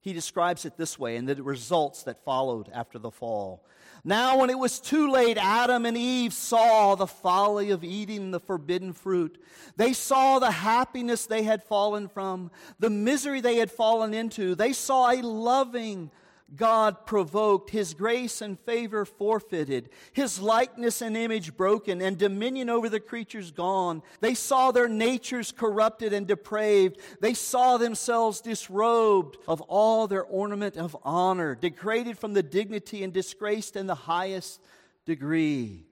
He 0.00 0.12
describes 0.12 0.64
it 0.64 0.76
this 0.76 0.98
way 0.98 1.16
and 1.16 1.28
the 1.28 1.42
results 1.42 2.02
that 2.04 2.24
followed 2.24 2.68
after 2.72 2.98
the 2.98 3.10
fall. 3.10 3.64
Now, 4.08 4.38
when 4.38 4.50
it 4.50 4.58
was 4.58 4.78
too 4.78 5.10
late, 5.10 5.36
Adam 5.36 5.84
and 5.84 5.96
Eve 5.96 6.32
saw 6.32 6.94
the 6.94 7.08
folly 7.08 7.72
of 7.72 7.82
eating 7.82 8.30
the 8.30 8.38
forbidden 8.38 8.92
fruit. 8.92 9.42
They 9.76 9.92
saw 9.92 10.38
the 10.38 10.52
happiness 10.52 11.26
they 11.26 11.42
had 11.42 11.64
fallen 11.64 12.06
from, 12.06 12.52
the 12.78 12.88
misery 12.88 13.40
they 13.40 13.56
had 13.56 13.68
fallen 13.68 14.14
into. 14.14 14.54
They 14.54 14.72
saw 14.72 15.10
a 15.10 15.20
loving, 15.22 16.12
God 16.54 17.06
provoked, 17.06 17.70
His 17.70 17.92
grace 17.92 18.40
and 18.40 18.58
favor 18.60 19.04
forfeited, 19.04 19.90
His 20.12 20.40
likeness 20.40 21.02
and 21.02 21.16
image 21.16 21.56
broken, 21.56 22.00
and 22.00 22.16
dominion 22.16 22.70
over 22.70 22.88
the 22.88 23.00
creatures 23.00 23.50
gone. 23.50 24.02
They 24.20 24.34
saw 24.34 24.70
their 24.70 24.86
natures 24.86 25.50
corrupted 25.50 26.12
and 26.12 26.26
depraved. 26.26 26.98
They 27.20 27.34
saw 27.34 27.78
themselves 27.78 28.40
disrobed 28.40 29.38
of 29.48 29.60
all 29.62 30.06
their 30.06 30.22
ornament 30.22 30.76
of 30.76 30.96
honor, 31.02 31.56
degraded 31.56 32.16
from 32.16 32.32
the 32.32 32.44
dignity 32.44 33.02
and 33.02 33.12
disgraced 33.12 33.74
in 33.74 33.88
the 33.88 33.96
highest 33.96 34.60
degree. 35.04 35.84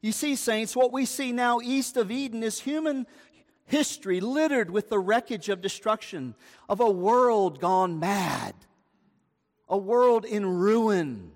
You 0.00 0.12
see, 0.12 0.36
saints, 0.36 0.74
what 0.74 0.92
we 0.92 1.04
see 1.04 1.32
now 1.32 1.60
east 1.60 1.98
of 1.98 2.10
Eden 2.10 2.42
is 2.42 2.60
human 2.60 3.06
history 3.66 4.20
littered 4.20 4.70
with 4.70 4.88
the 4.88 4.98
wreckage 4.98 5.50
of 5.50 5.60
destruction, 5.60 6.34
of 6.66 6.80
a 6.80 6.90
world 6.90 7.60
gone 7.60 8.00
mad 8.00 8.54
a 9.68 9.76
world 9.76 10.24
in 10.24 10.46
ruin. 10.46 11.32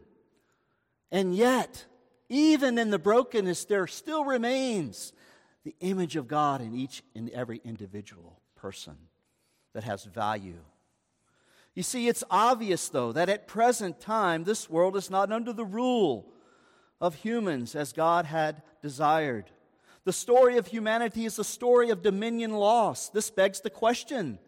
And 1.11 1.35
yet, 1.35 1.87
even 2.29 2.79
in 2.79 2.91
the 2.91 2.99
brokenness, 2.99 3.65
there 3.65 3.87
still 3.87 4.25
remains 4.25 5.13
the 5.65 5.75
image 5.81 6.17
of 6.17 6.29
God 6.29 6.61
in 6.61 6.75
each 6.75 7.03
and 7.15 7.31
every 7.31 7.61
individual 7.65 8.41
person 8.55 8.97
that 9.73 9.85
has 9.85 10.05
value. 10.05 10.61
You 11.75 11.83
see, 11.83 12.09
it's 12.09 12.25
obvious, 12.31 12.89
though, 12.89 13.13
that 13.13 13.29
at 13.29 13.47
present 13.47 14.01
time, 14.01 14.45
this 14.45 14.71
world 14.71 14.97
is 14.97 15.11
not 15.11 15.31
under 15.31 15.53
the 15.53 15.65
rule 15.65 16.33
of 17.01 17.17
humans 17.17 17.75
as 17.75 17.93
God 17.93 18.25
had 18.25 18.63
desired. 18.81 19.51
The 20.05 20.13
story 20.13 20.57
of 20.57 20.69
humanity 20.69 21.27
is 21.27 21.39
a 21.39 21.45
story 21.45 21.91
of 21.91 22.03
dominion 22.03 22.53
loss. 22.53 23.11
This 23.11 23.31
begs 23.31 23.61
the 23.61 23.71
question 23.71 24.39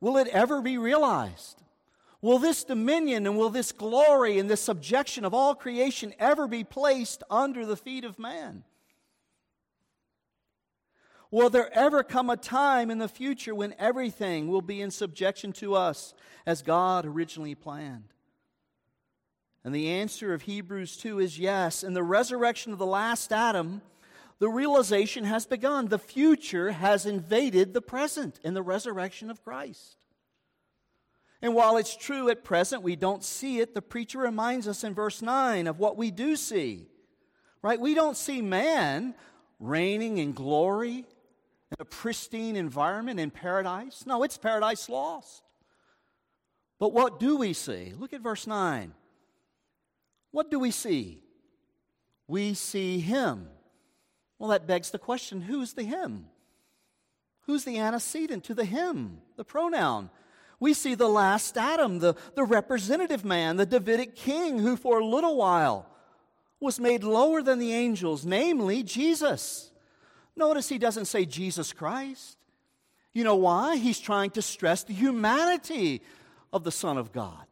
will 0.00 0.18
it 0.18 0.28
ever 0.28 0.60
be 0.60 0.76
realized? 0.76 1.62
Will 2.24 2.38
this 2.38 2.64
dominion 2.64 3.26
and 3.26 3.36
will 3.36 3.50
this 3.50 3.70
glory 3.70 4.38
and 4.38 4.48
this 4.48 4.62
subjection 4.62 5.26
of 5.26 5.34
all 5.34 5.54
creation 5.54 6.14
ever 6.18 6.48
be 6.48 6.64
placed 6.64 7.22
under 7.28 7.66
the 7.66 7.76
feet 7.76 8.02
of 8.02 8.18
man? 8.18 8.64
Will 11.30 11.50
there 11.50 11.70
ever 11.76 12.02
come 12.02 12.30
a 12.30 12.38
time 12.38 12.90
in 12.90 12.96
the 12.96 13.08
future 13.08 13.54
when 13.54 13.74
everything 13.78 14.48
will 14.48 14.62
be 14.62 14.80
in 14.80 14.90
subjection 14.90 15.52
to 15.52 15.74
us 15.74 16.14
as 16.46 16.62
God 16.62 17.04
originally 17.04 17.54
planned? 17.54 18.08
And 19.62 19.74
the 19.74 19.90
answer 19.90 20.32
of 20.32 20.40
Hebrews 20.40 20.96
2 20.96 21.18
is 21.18 21.38
yes. 21.38 21.84
In 21.84 21.92
the 21.92 22.02
resurrection 22.02 22.72
of 22.72 22.78
the 22.78 22.86
last 22.86 23.34
Adam, 23.34 23.82
the 24.38 24.48
realization 24.48 25.24
has 25.24 25.44
begun. 25.44 25.88
The 25.88 25.98
future 25.98 26.72
has 26.72 27.04
invaded 27.04 27.74
the 27.74 27.82
present 27.82 28.40
in 28.42 28.54
the 28.54 28.62
resurrection 28.62 29.30
of 29.30 29.44
Christ. 29.44 30.03
And 31.44 31.54
while 31.54 31.76
it's 31.76 31.94
true 31.94 32.30
at 32.30 32.42
present 32.42 32.82
we 32.82 32.96
don't 32.96 33.22
see 33.22 33.60
it, 33.60 33.74
the 33.74 33.82
preacher 33.82 34.18
reminds 34.18 34.66
us 34.66 34.82
in 34.82 34.94
verse 34.94 35.20
9 35.20 35.66
of 35.66 35.78
what 35.78 35.98
we 35.98 36.10
do 36.10 36.36
see. 36.36 36.86
Right? 37.60 37.78
We 37.78 37.94
don't 37.94 38.16
see 38.16 38.40
man 38.40 39.14
reigning 39.60 40.16
in 40.16 40.32
glory 40.32 41.04
in 41.70 41.76
a 41.78 41.84
pristine 41.84 42.56
environment 42.56 43.20
in 43.20 43.30
paradise. 43.30 44.04
No, 44.06 44.22
it's 44.22 44.38
paradise 44.38 44.88
lost. 44.88 45.42
But 46.80 46.94
what 46.94 47.20
do 47.20 47.36
we 47.36 47.52
see? 47.52 47.92
Look 47.94 48.14
at 48.14 48.22
verse 48.22 48.46
9. 48.46 48.94
What 50.30 50.50
do 50.50 50.58
we 50.58 50.70
see? 50.70 51.20
We 52.26 52.54
see 52.54 53.00
him. 53.00 53.48
Well, 54.38 54.48
that 54.48 54.66
begs 54.66 54.92
the 54.92 54.98
question 54.98 55.42
who's 55.42 55.74
the 55.74 55.84
him? 55.84 56.24
Who's 57.42 57.64
the 57.64 57.78
antecedent 57.78 58.44
to 58.44 58.54
the 58.54 58.64
him, 58.64 59.18
the 59.36 59.44
pronoun? 59.44 60.08
We 60.60 60.74
see 60.74 60.94
the 60.94 61.08
last 61.08 61.56
Adam, 61.56 61.98
the, 61.98 62.14
the 62.34 62.44
representative 62.44 63.24
man, 63.24 63.56
the 63.56 63.66
Davidic 63.66 64.14
king, 64.14 64.58
who 64.58 64.76
for 64.76 65.00
a 65.00 65.04
little 65.04 65.36
while 65.36 65.86
was 66.60 66.80
made 66.80 67.04
lower 67.04 67.42
than 67.42 67.58
the 67.58 67.72
angels, 67.72 68.24
namely 68.24 68.82
Jesus. 68.82 69.70
Notice 70.36 70.68
he 70.68 70.78
doesn't 70.78 71.04
say 71.06 71.24
Jesus 71.24 71.72
Christ. 71.72 72.38
You 73.12 73.24
know 73.24 73.36
why? 73.36 73.76
He's 73.76 74.00
trying 74.00 74.30
to 74.30 74.42
stress 74.42 74.82
the 74.82 74.94
humanity 74.94 76.02
of 76.52 76.64
the 76.64 76.72
Son 76.72 76.98
of 76.98 77.12
God. 77.12 77.46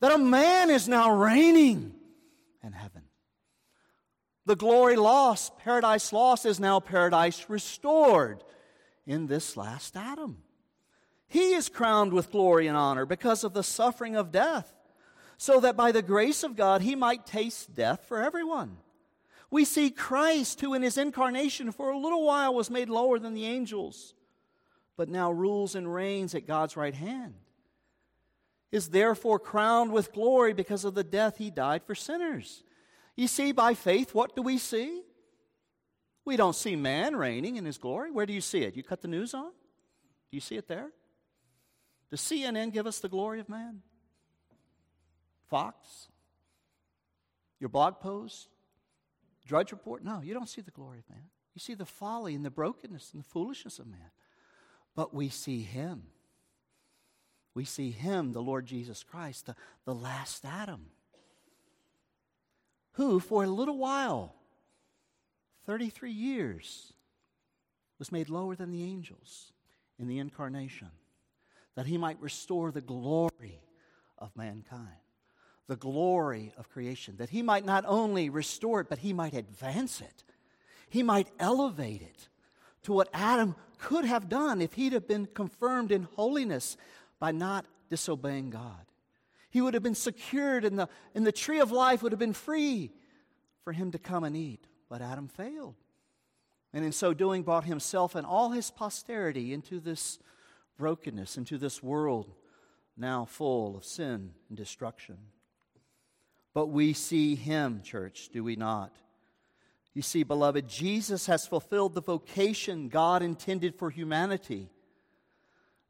That 0.00 0.12
a 0.12 0.18
man 0.18 0.70
is 0.70 0.88
now 0.88 1.10
reigning 1.10 1.94
in 2.62 2.72
heaven. 2.72 3.02
The 4.46 4.56
glory 4.56 4.96
lost, 4.96 5.58
paradise 5.58 6.12
lost, 6.12 6.46
is 6.46 6.58
now 6.58 6.80
paradise 6.80 7.46
restored 7.48 8.42
in 9.06 9.26
this 9.26 9.56
last 9.56 9.96
Adam. 9.96 10.42
He 11.30 11.54
is 11.54 11.68
crowned 11.68 12.12
with 12.12 12.32
glory 12.32 12.66
and 12.66 12.76
honor 12.76 13.06
because 13.06 13.44
of 13.44 13.54
the 13.54 13.62
suffering 13.62 14.16
of 14.16 14.32
death, 14.32 14.74
so 15.38 15.60
that 15.60 15.76
by 15.76 15.92
the 15.92 16.02
grace 16.02 16.42
of 16.42 16.56
God 16.56 16.82
he 16.82 16.96
might 16.96 17.24
taste 17.24 17.72
death 17.72 18.04
for 18.08 18.20
everyone. 18.20 18.78
We 19.48 19.64
see 19.64 19.90
Christ, 19.90 20.60
who 20.60 20.74
in 20.74 20.82
his 20.82 20.98
incarnation 20.98 21.70
for 21.70 21.90
a 21.90 21.98
little 21.98 22.26
while 22.26 22.52
was 22.52 22.68
made 22.68 22.88
lower 22.88 23.20
than 23.20 23.34
the 23.34 23.46
angels, 23.46 24.14
but 24.96 25.08
now 25.08 25.30
rules 25.30 25.76
and 25.76 25.94
reigns 25.94 26.34
at 26.34 26.48
God's 26.48 26.76
right 26.76 26.94
hand, 26.94 27.34
is 28.72 28.88
therefore 28.88 29.38
crowned 29.38 29.92
with 29.92 30.12
glory 30.12 30.52
because 30.52 30.84
of 30.84 30.94
the 30.94 31.04
death 31.04 31.38
he 31.38 31.48
died 31.48 31.84
for 31.84 31.94
sinners. 31.94 32.64
You 33.14 33.28
see, 33.28 33.52
by 33.52 33.74
faith, 33.74 34.16
what 34.16 34.34
do 34.34 34.42
we 34.42 34.58
see? 34.58 35.02
We 36.24 36.36
don't 36.36 36.56
see 36.56 36.74
man 36.74 37.14
reigning 37.14 37.54
in 37.54 37.64
his 37.64 37.78
glory. 37.78 38.10
Where 38.10 38.26
do 38.26 38.32
you 38.32 38.40
see 38.40 38.64
it? 38.64 38.76
You 38.76 38.82
cut 38.82 39.00
the 39.00 39.08
news 39.08 39.32
on? 39.32 39.50
Do 39.50 40.36
you 40.36 40.40
see 40.40 40.56
it 40.56 40.66
there? 40.66 40.90
Does 42.10 42.20
CNN 42.20 42.72
give 42.72 42.86
us 42.86 42.98
the 42.98 43.08
glory 43.08 43.40
of 43.40 43.48
man? 43.48 43.82
Fox? 45.48 46.08
Your 47.60 47.68
blog 47.68 48.00
post? 48.00 48.48
Drudge 49.46 49.72
Report? 49.72 50.04
No, 50.04 50.20
you 50.20 50.34
don't 50.34 50.48
see 50.48 50.60
the 50.60 50.70
glory 50.70 50.98
of 50.98 51.08
man. 51.08 51.24
You 51.54 51.60
see 51.60 51.74
the 51.74 51.86
folly 51.86 52.34
and 52.34 52.44
the 52.44 52.50
brokenness 52.50 53.10
and 53.12 53.22
the 53.22 53.28
foolishness 53.28 53.78
of 53.78 53.86
man. 53.86 54.10
But 54.96 55.14
we 55.14 55.28
see 55.28 55.62
him. 55.62 56.04
We 57.54 57.64
see 57.64 57.90
him, 57.90 58.32
the 58.32 58.42
Lord 58.42 58.66
Jesus 58.66 59.02
Christ, 59.02 59.46
the, 59.46 59.56
the 59.84 59.94
last 59.94 60.44
Adam, 60.44 60.86
who 62.92 63.18
for 63.18 63.44
a 63.44 63.48
little 63.48 63.76
while, 63.76 64.34
33 65.66 66.12
years, 66.12 66.92
was 67.98 68.12
made 68.12 68.28
lower 68.28 68.54
than 68.54 68.70
the 68.70 68.84
angels 68.84 69.52
in 69.98 70.06
the 70.06 70.18
incarnation 70.18 70.90
that 71.74 71.86
he 71.86 71.98
might 71.98 72.20
restore 72.20 72.70
the 72.70 72.80
glory 72.80 73.60
of 74.18 74.36
mankind, 74.36 74.88
the 75.66 75.76
glory 75.76 76.52
of 76.56 76.68
creation, 76.68 77.16
that 77.18 77.30
he 77.30 77.42
might 77.42 77.64
not 77.64 77.84
only 77.86 78.28
restore 78.28 78.80
it, 78.80 78.88
but 78.88 78.98
he 78.98 79.12
might 79.12 79.34
advance 79.34 80.00
it. 80.00 80.24
He 80.88 81.02
might 81.02 81.28
elevate 81.38 82.02
it 82.02 82.28
to 82.82 82.92
what 82.92 83.08
Adam 83.12 83.54
could 83.78 84.04
have 84.04 84.28
done 84.28 84.60
if 84.60 84.74
he'd 84.74 84.92
have 84.92 85.06
been 85.06 85.26
confirmed 85.26 85.92
in 85.92 86.08
holiness 86.16 86.76
by 87.18 87.32
not 87.32 87.66
disobeying 87.88 88.50
God. 88.50 88.86
He 89.50 89.60
would 89.60 89.74
have 89.74 89.82
been 89.82 89.94
secured, 89.94 90.64
and 90.64 90.78
the, 90.78 90.88
and 91.14 91.26
the 91.26 91.32
tree 91.32 91.60
of 91.60 91.72
life 91.72 92.02
would 92.02 92.12
have 92.12 92.18
been 92.18 92.32
free 92.32 92.92
for 93.64 93.72
him 93.72 93.90
to 93.92 93.98
come 93.98 94.24
and 94.24 94.36
eat. 94.36 94.66
But 94.88 95.02
Adam 95.02 95.28
failed. 95.28 95.74
And 96.72 96.84
in 96.84 96.92
so 96.92 97.12
doing, 97.12 97.42
brought 97.42 97.64
himself 97.64 98.14
and 98.14 98.26
all 98.26 98.50
his 98.50 98.70
posterity 98.70 99.52
into 99.52 99.80
this 99.80 100.18
brokenness, 100.80 101.36
into 101.36 101.58
this 101.58 101.82
world 101.82 102.32
now 102.96 103.26
full 103.26 103.76
of 103.76 103.84
sin 103.84 104.32
and 104.48 104.56
destruction. 104.56 105.18
But 106.54 106.68
we 106.68 106.94
see 106.94 107.34
him, 107.34 107.82
church, 107.84 108.30
do 108.32 108.42
we 108.42 108.56
not? 108.56 108.96
You 109.94 110.00
see, 110.00 110.22
beloved, 110.22 110.66
Jesus 110.68 111.26
has 111.26 111.46
fulfilled 111.46 111.94
the 111.94 112.00
vocation 112.00 112.88
God 112.88 113.22
intended 113.22 113.74
for 113.74 113.90
humanity. 113.90 114.70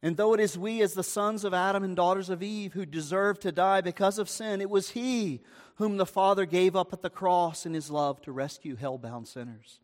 And 0.03 0.17
though 0.17 0.35
it 0.35 0.41
is 0.41 0.59
we, 0.59 0.83
as 0.83 0.95
the 0.95 1.05
sons 1.05 1.45
of 1.45 1.55
Adam 1.55 1.85
and 1.85 1.95
daughters 1.95 2.31
of 2.31 2.43
Eve, 2.43 2.73
who 2.73 2.85
deserve 2.85 3.39
to 3.41 3.53
die 3.53 3.83
because 3.83 4.19
of 4.19 4.29
sin, 4.29 4.61
it 4.61 4.71
was 4.71 4.91
He 4.91 5.41
whom 5.77 5.99
the 5.99 6.07
Father 6.07 6.47
gave 6.47 6.75
up 6.75 6.93
at 6.93 7.03
the 7.03 7.11
cross 7.11 7.65
in 7.65 7.75
His 7.75 7.91
love 7.91 8.21
to 8.23 8.33
rescue 8.33 8.75
hell-bound 8.75 9.29
sinners. 9.29 9.79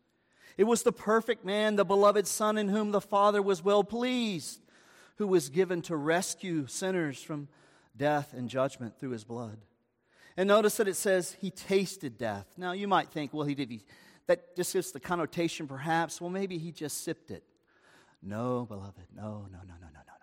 It 0.57 0.65
was 0.65 0.83
the 0.83 0.91
perfect 0.91 1.45
man, 1.45 1.75
the 1.75 1.85
beloved 1.85 2.27
Son, 2.27 2.57
in 2.57 2.67
whom 2.67 2.91
the 2.91 3.01
Father 3.01 3.41
was 3.41 3.63
well 3.63 3.83
pleased, 3.83 4.59
who 5.17 5.27
was 5.27 5.49
given 5.49 5.81
to 5.83 5.95
rescue 5.95 6.67
sinners 6.67 7.21
from 7.21 7.47
death 7.95 8.33
and 8.33 8.49
judgment 8.49 8.99
through 8.99 9.11
His 9.11 9.23
blood. 9.23 9.57
And 10.35 10.47
notice 10.47 10.77
that 10.77 10.87
it 10.87 10.95
says 10.95 11.35
He 11.39 11.51
tasted 11.51 12.17
death. 12.17 12.45
Now, 12.57 12.71
you 12.71 12.87
might 12.87 13.09
think, 13.09 13.33
well, 13.33 13.45
He 13.45 13.55
did. 13.55 13.69
He, 13.69 13.81
that 14.27 14.55
just 14.55 14.73
gives 14.73 14.91
the 14.91 14.99
connotation, 14.99 15.67
perhaps, 15.67 16.21
well, 16.21 16.29
maybe 16.29 16.57
He 16.57 16.71
just 16.71 17.03
sipped 17.03 17.31
it. 17.31 17.43
No, 18.21 18.65
beloved, 18.65 19.07
no, 19.15 19.47
no, 19.51 19.59
no, 19.59 19.59
no. 19.59 19.75
No, 19.81 19.87
no. 19.87 19.89
No. 19.97 20.13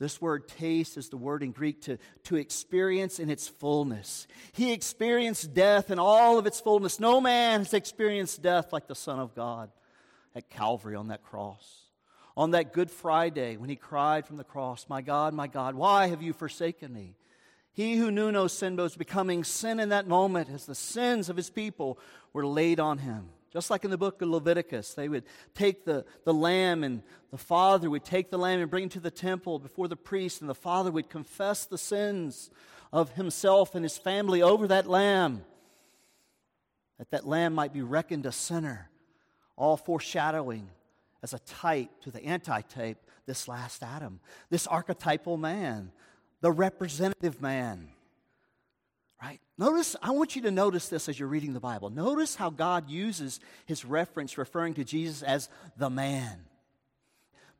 This 0.00 0.18
word 0.18 0.48
taste 0.48 0.96
is 0.96 1.10
the 1.10 1.18
word 1.18 1.42
in 1.42 1.52
Greek 1.52 1.82
to, 1.82 1.98
to 2.24 2.36
experience 2.36 3.18
in 3.18 3.28
its 3.28 3.48
fullness. 3.48 4.26
He 4.52 4.72
experienced 4.72 5.52
death 5.52 5.90
in 5.90 5.98
all 5.98 6.38
of 6.38 6.46
its 6.46 6.58
fullness. 6.58 6.98
No 6.98 7.20
man 7.20 7.60
has 7.60 7.74
experienced 7.74 8.40
death 8.40 8.72
like 8.72 8.88
the 8.88 8.94
Son 8.94 9.18
of 9.18 9.34
God 9.34 9.70
at 10.34 10.48
Calvary 10.48 10.96
on 10.96 11.08
that 11.08 11.22
cross. 11.22 11.89
On 12.36 12.52
that 12.52 12.72
Good 12.72 12.90
Friday, 12.90 13.56
when 13.56 13.68
he 13.68 13.76
cried 13.76 14.26
from 14.26 14.36
the 14.36 14.44
cross, 14.44 14.86
My 14.88 15.02
God, 15.02 15.34
my 15.34 15.46
God, 15.46 15.74
why 15.74 16.06
have 16.06 16.22
you 16.22 16.32
forsaken 16.32 16.92
me? 16.92 17.16
He 17.72 17.96
who 17.96 18.10
knew 18.10 18.32
no 18.32 18.46
sin 18.46 18.76
was 18.76 18.96
becoming 18.96 19.44
sin 19.44 19.80
in 19.80 19.90
that 19.90 20.08
moment 20.08 20.50
as 20.50 20.66
the 20.66 20.74
sins 20.74 21.28
of 21.28 21.36
his 21.36 21.50
people 21.50 21.98
were 22.32 22.46
laid 22.46 22.80
on 22.80 22.98
him. 22.98 23.28
Just 23.52 23.70
like 23.70 23.84
in 23.84 23.90
the 23.90 23.98
book 23.98 24.22
of 24.22 24.28
Leviticus, 24.28 24.94
they 24.94 25.08
would 25.08 25.24
take 25.54 25.84
the, 25.84 26.04
the 26.24 26.34
lamb, 26.34 26.84
and 26.84 27.02
the 27.30 27.38
father 27.38 27.90
would 27.90 28.04
take 28.04 28.30
the 28.30 28.38
lamb 28.38 28.60
and 28.60 28.70
bring 28.70 28.84
it 28.84 28.92
to 28.92 29.00
the 29.00 29.10
temple 29.10 29.58
before 29.58 29.88
the 29.88 29.96
priest, 29.96 30.40
and 30.40 30.48
the 30.48 30.54
father 30.54 30.90
would 30.90 31.10
confess 31.10 31.64
the 31.64 31.78
sins 31.78 32.50
of 32.92 33.12
himself 33.12 33.74
and 33.74 33.84
his 33.84 33.98
family 33.98 34.40
over 34.40 34.68
that 34.68 34.88
lamb, 34.88 35.44
that 36.98 37.10
that 37.10 37.26
lamb 37.26 37.54
might 37.54 37.72
be 37.72 37.82
reckoned 37.82 38.26
a 38.26 38.32
sinner, 38.32 38.88
all 39.56 39.76
foreshadowing 39.76 40.68
as 41.22 41.34
a 41.34 41.38
type 41.40 41.90
to 42.02 42.10
the 42.10 42.24
antitype, 42.24 42.98
this 43.26 43.48
last 43.48 43.82
Adam, 43.82 44.20
this 44.48 44.66
archetypal 44.66 45.36
man, 45.36 45.92
the 46.40 46.50
representative 46.50 47.40
man 47.40 47.88
Right? 49.22 49.40
Notice, 49.58 49.96
I 50.02 50.12
want 50.12 50.34
you 50.34 50.42
to 50.42 50.50
notice 50.50 50.88
this 50.88 51.08
as 51.08 51.18
you're 51.18 51.28
reading 51.28 51.52
the 51.52 51.60
Bible. 51.60 51.90
Notice 51.90 52.36
how 52.36 52.48
God 52.48 52.88
uses 52.88 53.38
his 53.66 53.84
reference 53.84 54.38
referring 54.38 54.74
to 54.74 54.84
Jesus 54.84 55.22
as 55.22 55.50
the 55.76 55.90
man. 55.90 56.46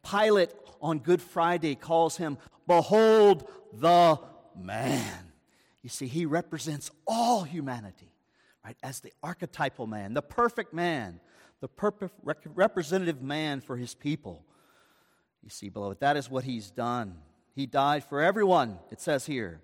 Pilate 0.08 0.50
on 0.80 1.00
Good 1.00 1.20
Friday 1.20 1.74
calls 1.74 2.16
him, 2.16 2.38
Behold 2.66 3.46
the 3.74 4.18
man. 4.58 5.32
You 5.82 5.90
see, 5.90 6.06
he 6.06 6.24
represents 6.24 6.90
all 7.06 7.42
humanity, 7.42 8.12
right, 8.64 8.76
as 8.82 9.00
the 9.00 9.12
archetypal 9.22 9.86
man, 9.86 10.14
the 10.14 10.22
perfect 10.22 10.72
man, 10.72 11.20
the 11.60 11.68
perfect 11.68 12.14
representative 12.54 13.22
man 13.22 13.60
for 13.60 13.76
his 13.76 13.94
people. 13.94 14.44
You 15.42 15.50
see, 15.50 15.68
beloved, 15.68 16.00
that 16.00 16.16
is 16.16 16.30
what 16.30 16.44
he's 16.44 16.70
done. 16.70 17.16
He 17.54 17.66
died 17.66 18.04
for 18.04 18.20
everyone, 18.20 18.78
it 18.90 19.00
says 19.00 19.26
here. 19.26 19.60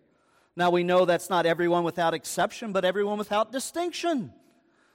Now 0.56 0.70
we 0.70 0.84
know 0.84 1.04
that's 1.04 1.30
not 1.30 1.46
everyone 1.46 1.84
without 1.84 2.14
exception, 2.14 2.72
but 2.72 2.84
everyone 2.84 3.18
without 3.18 3.52
distinction. 3.52 4.32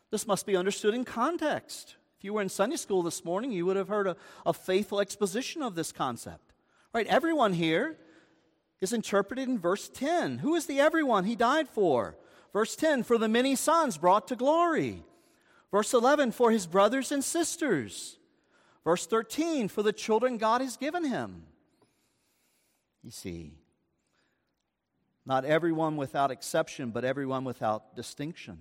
This 0.09 0.27
must 0.27 0.45
be 0.45 0.55
understood 0.55 0.93
in 0.93 1.05
context. 1.05 1.95
If 2.17 2.25
you 2.25 2.33
were 2.33 2.41
in 2.41 2.49
Sunday 2.49 2.75
school 2.75 3.03
this 3.03 3.23
morning, 3.23 3.51
you 3.51 3.65
would 3.65 3.77
have 3.77 3.87
heard 3.87 4.07
a, 4.07 4.15
a 4.45 4.53
faithful 4.53 4.99
exposition 4.99 5.61
of 5.61 5.75
this 5.75 5.91
concept. 5.91 6.53
Right? 6.93 7.07
Everyone 7.07 7.53
here 7.53 7.97
is 8.81 8.91
interpreted 8.91 9.47
in 9.47 9.59
verse 9.59 9.89
10. 9.89 10.39
Who 10.39 10.55
is 10.55 10.65
the 10.65 10.79
everyone 10.79 11.25
he 11.25 11.35
died 11.35 11.69
for? 11.69 12.17
Verse 12.53 12.75
10, 12.75 13.03
for 13.03 13.17
the 13.17 13.29
many 13.29 13.55
sons 13.55 13.97
brought 13.97 14.27
to 14.27 14.35
glory. 14.35 15.03
Verse 15.71 15.93
11, 15.93 16.31
for 16.31 16.51
his 16.51 16.67
brothers 16.67 17.11
and 17.11 17.23
sisters. 17.23 18.17
Verse 18.83 19.05
13, 19.05 19.67
for 19.67 19.83
the 19.83 19.93
children 19.93 20.37
God 20.37 20.61
has 20.61 20.75
given 20.75 21.05
him. 21.05 21.43
You 23.03 23.11
see, 23.11 23.53
not 25.25 25.45
everyone 25.45 25.97
without 25.97 26.31
exception, 26.31 26.89
but 26.89 27.05
everyone 27.05 27.43
without 27.43 27.95
distinction. 27.95 28.57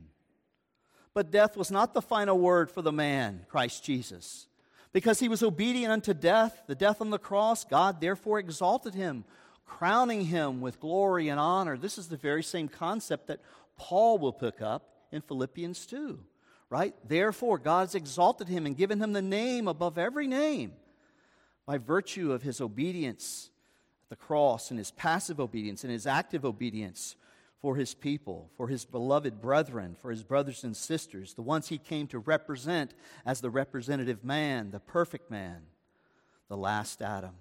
But 1.12 1.30
death 1.30 1.56
was 1.56 1.70
not 1.70 1.94
the 1.94 2.02
final 2.02 2.38
word 2.38 2.70
for 2.70 2.82
the 2.82 2.92
man, 2.92 3.44
Christ 3.48 3.82
Jesus. 3.84 4.46
Because 4.92 5.20
he 5.20 5.28
was 5.28 5.42
obedient 5.42 5.92
unto 5.92 6.14
death, 6.14 6.62
the 6.66 6.74
death 6.74 7.00
on 7.00 7.10
the 7.10 7.18
cross, 7.18 7.64
God 7.64 8.00
therefore 8.00 8.38
exalted 8.38 8.94
him, 8.94 9.24
crowning 9.64 10.26
him 10.26 10.60
with 10.60 10.80
glory 10.80 11.28
and 11.28 11.40
honor. 11.40 11.76
This 11.76 11.98
is 11.98 12.08
the 12.08 12.16
very 12.16 12.42
same 12.42 12.68
concept 12.68 13.28
that 13.28 13.40
Paul 13.76 14.18
will 14.18 14.32
pick 14.32 14.60
up 14.60 14.94
in 15.12 15.22
Philippians 15.22 15.86
2, 15.86 16.18
right? 16.70 16.94
Therefore, 17.06 17.58
God 17.58 17.80
has 17.80 17.94
exalted 17.94 18.48
him 18.48 18.64
and 18.64 18.76
given 18.76 19.02
him 19.02 19.12
the 19.12 19.20
name 19.20 19.68
above 19.68 19.98
every 19.98 20.28
name 20.28 20.72
by 21.66 21.76
virtue 21.76 22.32
of 22.32 22.42
his 22.42 22.60
obedience 22.60 23.50
at 24.04 24.10
the 24.10 24.16
cross 24.16 24.70
and 24.70 24.78
his 24.78 24.92
passive 24.92 25.40
obedience 25.40 25.82
and 25.82 25.92
his 25.92 26.06
active 26.06 26.44
obedience 26.44 27.16
for 27.60 27.76
his 27.76 27.92
people, 27.92 28.50
for 28.56 28.68
his 28.68 28.84
beloved 28.84 29.42
brethren, 29.42 29.94
for 30.00 30.10
his 30.10 30.22
brothers 30.22 30.64
and 30.64 30.74
sisters, 30.74 31.34
the 31.34 31.42
ones 31.42 31.68
he 31.68 31.76
came 31.76 32.06
to 32.06 32.18
represent 32.20 32.94
as 33.26 33.40
the 33.40 33.50
representative 33.50 34.24
man, 34.24 34.70
the 34.70 34.80
perfect 34.80 35.30
man, 35.30 35.62
the 36.48 36.56
last 36.56 37.02
Adam. 37.02 37.34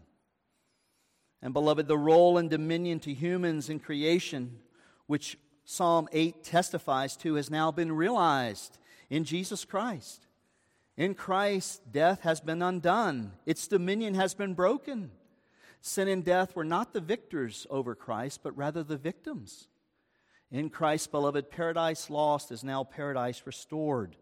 And, 1.42 1.54
beloved, 1.54 1.88
the 1.88 1.98
role 1.98 2.38
and 2.38 2.50
dominion 2.50 3.00
to 3.02 3.14
humans 3.14 3.70
in 3.70 3.80
creation, 3.80 4.60
which 5.08 5.38
Psalm 5.64 6.10
8 6.12 6.44
testifies 6.44 7.16
to, 7.18 7.36
has 7.36 7.50
now 7.50 7.72
been 7.72 7.94
realized 7.94 8.78
in 9.10 9.24
Jesus 9.24 9.66
Christ. 9.66 10.26
In 10.98 11.14
Christ, 11.14 11.92
death 11.92 12.22
has 12.22 12.42
been 12.42 12.62
undone, 12.62 13.32
its 13.46 13.68
dominion 13.68 14.16
has 14.16 14.34
been 14.34 14.54
broken. 14.54 15.12
Sin 15.82 16.10
and 16.10 16.26
death 16.26 16.56
were 16.56 16.66
not 16.66 16.92
the 16.92 17.00
victors 17.00 17.66
over 17.70 17.96
Christ, 17.96 18.42
but 18.44 18.58
rather 18.58 18.84
the 18.84 18.98
victims. 18.98 19.70
In 20.52 20.70
Christ, 20.70 21.10
beloved, 21.12 21.50
paradise 21.50 22.10
lost 22.10 22.52
is 22.52 22.64
now 22.64 22.84
paradise 22.84 23.44
restored. 23.46 24.18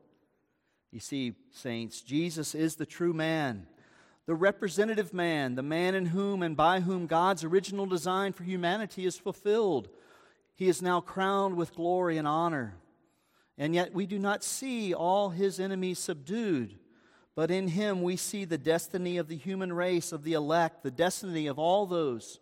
You 0.91 0.99
see, 0.99 1.33
saints, 1.51 2.01
Jesus 2.01 2.53
is 2.53 2.75
the 2.75 2.85
true 2.85 3.13
man, 3.13 3.65
the 4.25 4.35
representative 4.35 5.13
man, 5.13 5.55
the 5.55 5.63
man 5.63 5.95
in 5.95 6.07
whom 6.07 6.43
and 6.43 6.55
by 6.55 6.81
whom 6.81 7.07
God's 7.07 7.43
original 7.43 7.85
design 7.85 8.33
for 8.33 8.43
humanity 8.43 9.05
is 9.05 9.17
fulfilled. 9.17 9.89
He 10.53 10.67
is 10.67 10.81
now 10.81 11.01
crowned 11.01 11.55
with 11.55 11.75
glory 11.75 12.17
and 12.17 12.27
honor. 12.27 12.75
And 13.57 13.73
yet 13.73 13.93
we 13.93 14.05
do 14.05 14.19
not 14.19 14.43
see 14.43 14.93
all 14.93 15.29
his 15.29 15.59
enemies 15.59 15.99
subdued. 15.99 16.77
But 17.35 17.51
in 17.51 17.67
him 17.67 18.01
we 18.01 18.15
see 18.15 18.45
the 18.45 18.57
destiny 18.57 19.17
of 19.17 19.27
the 19.27 19.37
human 19.37 19.73
race, 19.73 20.11
of 20.11 20.23
the 20.23 20.33
elect, 20.33 20.83
the 20.83 20.91
destiny 20.91 21.47
of 21.47 21.59
all 21.59 21.85
those 21.85 22.39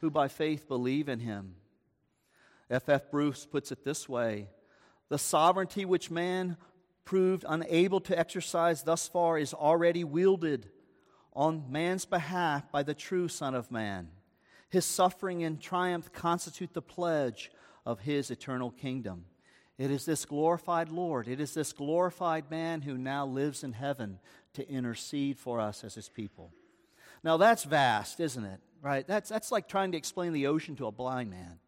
who 0.00 0.10
by 0.10 0.28
faith 0.28 0.68
believe 0.68 1.08
in 1.08 1.20
him. 1.20 1.54
F. 2.70 2.88
F. 2.88 3.10
Bruce 3.10 3.46
puts 3.46 3.72
it 3.72 3.84
this 3.84 4.08
way 4.08 4.48
The 5.08 5.18
sovereignty 5.18 5.84
which 5.84 6.10
man 6.10 6.56
proved 7.04 7.44
unable 7.48 8.00
to 8.00 8.18
exercise 8.18 8.82
thus 8.82 9.08
far 9.08 9.38
is 9.38 9.54
already 9.54 10.04
wielded 10.04 10.68
on 11.32 11.70
man's 11.70 12.04
behalf 12.04 12.70
by 12.70 12.82
the 12.82 12.94
true 12.94 13.28
Son 13.28 13.54
of 13.54 13.70
Man. 13.70 14.08
His 14.68 14.84
suffering 14.84 15.42
and 15.44 15.60
triumph 15.60 16.12
constitute 16.12 16.74
the 16.74 16.82
pledge 16.82 17.50
of 17.86 18.00
his 18.00 18.30
eternal 18.30 18.70
kingdom. 18.70 19.24
It 19.78 19.92
is 19.92 20.04
this 20.04 20.24
glorified 20.24 20.90
Lord, 20.90 21.28
it 21.28 21.40
is 21.40 21.54
this 21.54 21.72
glorified 21.72 22.50
man 22.50 22.82
who 22.82 22.98
now 22.98 23.24
lives 23.24 23.62
in 23.62 23.72
heaven 23.72 24.18
to 24.54 24.68
intercede 24.68 25.38
for 25.38 25.60
us 25.60 25.84
as 25.84 25.94
his 25.94 26.08
people. 26.08 26.52
Now 27.22 27.36
that's 27.36 27.64
vast, 27.64 28.18
isn't 28.20 28.44
it? 28.44 28.60
Right? 28.82 29.06
That's, 29.06 29.28
that's 29.28 29.50
like 29.50 29.68
trying 29.68 29.92
to 29.92 29.98
explain 29.98 30.32
the 30.32 30.48
ocean 30.48 30.76
to 30.76 30.86
a 30.86 30.92
blind 30.92 31.30
man. 31.30 31.58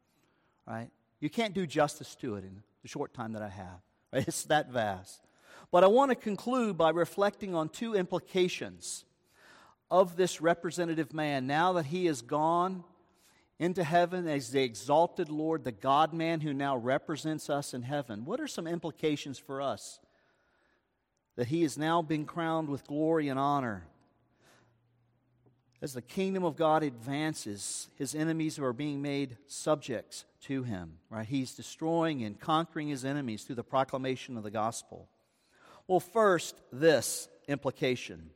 right? 0.67 0.91
You 1.21 1.31
can't 1.31 1.55
do 1.55 1.67
justice 1.67 2.15
to 2.17 2.37
it 2.37 2.45
in 2.45 2.63
the 2.83 2.89
short 2.89 3.15
time 3.15 3.33
that 3.33 3.43
I 3.43 3.49
have. 3.49 3.81
Right? 4.13 4.25
It's 4.29 4.45
that 4.45 4.71
vast. 4.71 5.23
But 5.71 5.85
I 5.85 5.87
want 5.87 6.11
to 6.11 6.17
conclude 6.17 6.77
by 6.77 6.91
reflecting 6.91 7.55
on 7.55 7.69
two 7.69 7.95
implications 7.95 9.05
of 9.91 10.17
this 10.17 10.41
representative 10.41 11.13
man 11.13 11.47
now 11.47 11.75
that 11.75 11.87
he 11.87 12.07
is 12.07 12.23
gone 12.23 12.85
into 13.61 13.85
heaven 13.85 14.27
as 14.27 14.51
the 14.51 14.63
exalted 14.63 15.29
Lord, 15.29 15.65
the 15.65 15.71
God 15.71 16.15
man 16.15 16.41
who 16.41 16.55
now 16.55 16.79
represents 16.79 17.51
us 17.51 17.75
in 17.75 17.83
heaven. 17.83 18.25
What 18.25 18.41
are 18.41 18.49
some 18.49 18.67
implications 18.67 19.39
for 19.39 19.61
us? 19.61 20.01
That 21.37 21.49
he 21.49 21.61
has 21.63 21.77
now 21.77 22.01
been 22.01 22.25
crowned 22.25 22.71
with 22.71 22.87
glory 22.87 23.29
and 23.29 23.39
honor. 23.39 23.87
As 25.83 25.93
the 25.93 26.01
kingdom 26.01 26.43
of 26.43 26.57
God 26.57 26.83
advances, 26.83 27.89
his 27.97 28.15
enemies 28.15 28.59
are 28.59 28.73
being 28.73 29.03
made 29.03 29.37
subjects 29.47 30.25
to 30.45 30.63
him, 30.63 30.97
right? 31.11 31.27
He's 31.27 31.55
destroying 31.55 32.25
and 32.25 32.41
conquering 32.41 32.89
his 32.89 33.05
enemies 33.05 33.45
through 33.45 33.57
the 33.57 33.63
proclamation 33.63 34.39
of 34.39 34.43
the 34.43 34.51
gospel. 34.51 35.07
Well, 35.87 36.01
first, 36.01 36.57
this 36.73 37.29
implication 37.47 38.31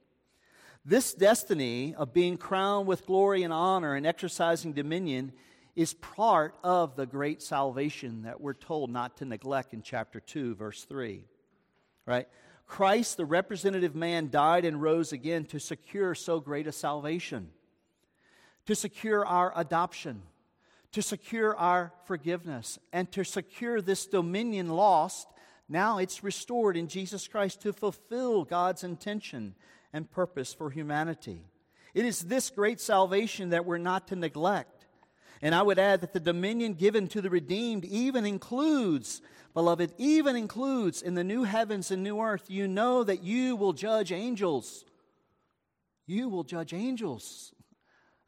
this 0.85 1.14
destiny 1.14 1.94
of 1.94 2.12
being 2.12 2.37
crowned 2.37 2.87
with 2.87 3.07
glory 3.07 3.42
and 3.42 3.53
honor 3.53 3.94
and 3.94 4.07
exercising 4.07 4.75
dominion 4.75 5.33
is 5.75 5.94
part 5.94 6.55
of 6.62 6.94
the 6.94 7.07
great 7.07 7.42
salvation 7.42 8.23
that 8.23 8.40
we're 8.40 8.55
told 8.55 8.90
not 8.90 9.16
to 9.16 9.25
neglect 9.25 9.73
in 9.73 9.83
chapter 9.83 10.20
2, 10.20 10.55
verse 10.55 10.85
3. 10.85 11.25
Right? 12.07 12.29
Christ, 12.66 13.16
the 13.16 13.25
representative 13.25 13.94
man, 13.94 14.31
died 14.31 14.64
and 14.64 14.81
rose 14.81 15.12
again 15.12 15.47
to 15.47 15.59
secure 15.59 16.14
so 16.14 16.38
great 16.38 16.66
a 16.66 16.73
salvation, 16.73 17.51
to 18.66 18.75
secure 18.75 19.25
our 19.25 19.53
adoption, 19.57 20.23
to 20.92 21.03
secure 21.03 21.57
our 21.57 21.92
forgiveness, 22.05 22.79
and 22.92 23.11
to 23.12 23.25
secure 23.25 23.81
this 23.81 24.07
dominion 24.07 24.68
lost. 24.68 25.29
Now 25.68 25.99
it's 25.99 26.23
restored 26.23 26.77
in 26.77 26.88
Jesus 26.88 27.27
Christ 27.27 27.62
to 27.62 27.73
fulfill 27.73 28.44
God's 28.44 28.85
intention 28.85 29.55
and 29.95 30.11
purpose 30.11 30.53
for 30.53 30.69
humanity. 30.69 31.47
It 31.95 32.05
is 32.05 32.23
this 32.23 32.51
great 32.51 32.81
salvation 32.81 33.51
that 33.51 33.65
we're 33.65 33.79
not 33.79 34.09
to 34.09 34.17
neglect. 34.17 34.87
And 35.41 35.55
I 35.55 35.63
would 35.63 35.79
add 35.79 36.01
that 36.01 36.13
the 36.13 36.21
dominion 36.21 36.75
given 36.75 37.07
to 37.09 37.23
the 37.23 37.31
redeemed 37.31 37.85
even 37.85 38.27
includes, 38.27 39.23
beloved, 39.55 39.95
even 39.97 40.35
includes 40.35 41.01
in 41.01 41.15
the 41.15 41.23
new 41.23 41.45
heavens 41.45 41.93
and 41.93 42.03
new 42.03 42.21
earth, 42.21 42.47
you 42.49 42.67
know 42.67 43.05
that 43.05 43.23
you 43.23 43.55
will 43.55 43.73
judge 43.73 44.11
angels. 44.11 44.85
You 46.07 46.29
will 46.29 46.43
judge 46.43 46.75
angels 46.75 47.55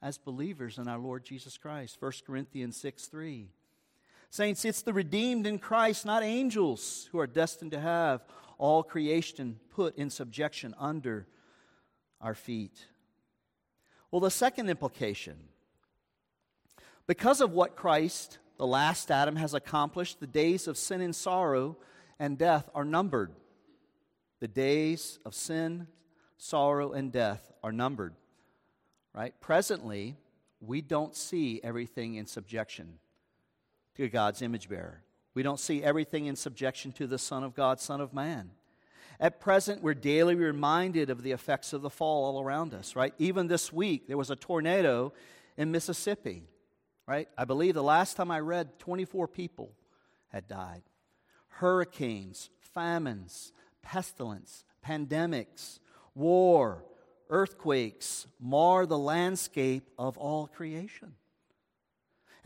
as 0.01 0.19
believers 0.19 0.79
in 0.79 0.87
our 0.87 0.99
Lord 0.99 1.25
Jesus 1.25 1.59
Christ. 1.59 1.97
1 1.99 2.13
Corinthians 2.25 2.77
6 2.77 3.07
3. 3.07 3.49
Saints, 4.31 4.65
it's 4.65 4.83
the 4.83 4.93
redeemed 4.93 5.47
in 5.47 5.59
Christ, 5.59 6.07
not 6.07 6.23
angels, 6.23 7.09
who 7.11 7.19
are 7.19 7.27
destined 7.27 7.73
to 7.73 7.81
have 7.81 8.23
all 8.59 8.85
creation 8.85 9.59
put 9.71 9.97
in 9.97 10.11
subjection 10.11 10.75
under 10.79 11.27
our 12.21 12.35
feet. 12.35 12.87
Well, 14.11 14.21
the 14.21 14.31
second 14.31 14.69
implication 14.69 15.37
because 17.07 17.41
of 17.41 17.53
what 17.53 17.77
Christ, 17.77 18.39
the 18.59 18.67
last 18.67 19.11
Adam, 19.11 19.37
has 19.37 19.55
accomplished, 19.55 20.19
the 20.19 20.27
days 20.27 20.67
of 20.67 20.77
sin 20.77 21.01
and 21.01 21.15
sorrow 21.15 21.77
and 22.19 22.37
death 22.37 22.69
are 22.75 22.85
numbered. 22.85 23.33
The 24.41 24.49
days 24.49 25.19
of 25.25 25.35
sin, 25.35 25.87
sorrow, 26.37 26.93
and 26.93 27.13
death 27.13 27.53
are 27.63 27.73
numbered. 27.73 28.15
Right? 29.15 29.35
Presently, 29.41 30.17
we 30.61 30.83
don't 30.83 31.15
see 31.15 31.61
everything 31.63 32.17
in 32.17 32.27
subjection 32.27 32.99
to 33.97 34.09
God's 34.09 34.43
image 34.43 34.69
bearer. 34.69 35.03
We 35.33 35.43
don't 35.43 35.61
see 35.61 35.83
everything 35.83 36.27
in 36.27 36.37
subjection 36.37 36.93
to 36.93 37.07
the 37.07 37.19
Son 37.19 37.45
of 37.45 37.55
God, 37.55 37.81
Son 37.81 38.01
of 38.01 38.13
Man. 38.13 38.51
At 39.19 39.41
present, 39.41 39.83
we're 39.83 39.95
daily 39.95 40.35
reminded 40.35 41.11
of 41.11 41.23
the 41.23 41.33
effects 41.33 41.73
of 41.73 41.83
the 41.83 41.91
fall 41.91 42.25
all 42.25 42.43
around 42.43 42.75
us, 42.75 42.95
right? 42.95 43.15
Even 43.19 43.47
this 43.47 43.73
week, 43.73 44.09
there 44.09 44.17
was 44.17 44.31
a 44.31 44.37
tornado 44.37 45.13
in 45.57 45.71
Mississippi, 45.71 46.43
right? 47.07 47.29
I 47.37 47.45
believe 47.45 47.75
the 47.75 47.83
last 47.83 48.17
time 48.17 48.31
I 48.31 48.41
read, 48.41 48.79
24 48.79 49.29
people 49.29 49.73
had 50.29 50.47
died. 50.47 50.83
Hurricanes, 51.49 52.51
famines, 52.61 53.53
pestilence, 53.83 54.65
pandemics, 54.87 55.79
war, 56.15 56.85
earthquakes 57.31 58.27
mar 58.39 58.87
the 58.87 58.99
landscape 58.99 59.89
of 59.99 60.19
all 60.19 60.47
creation. 60.47 61.15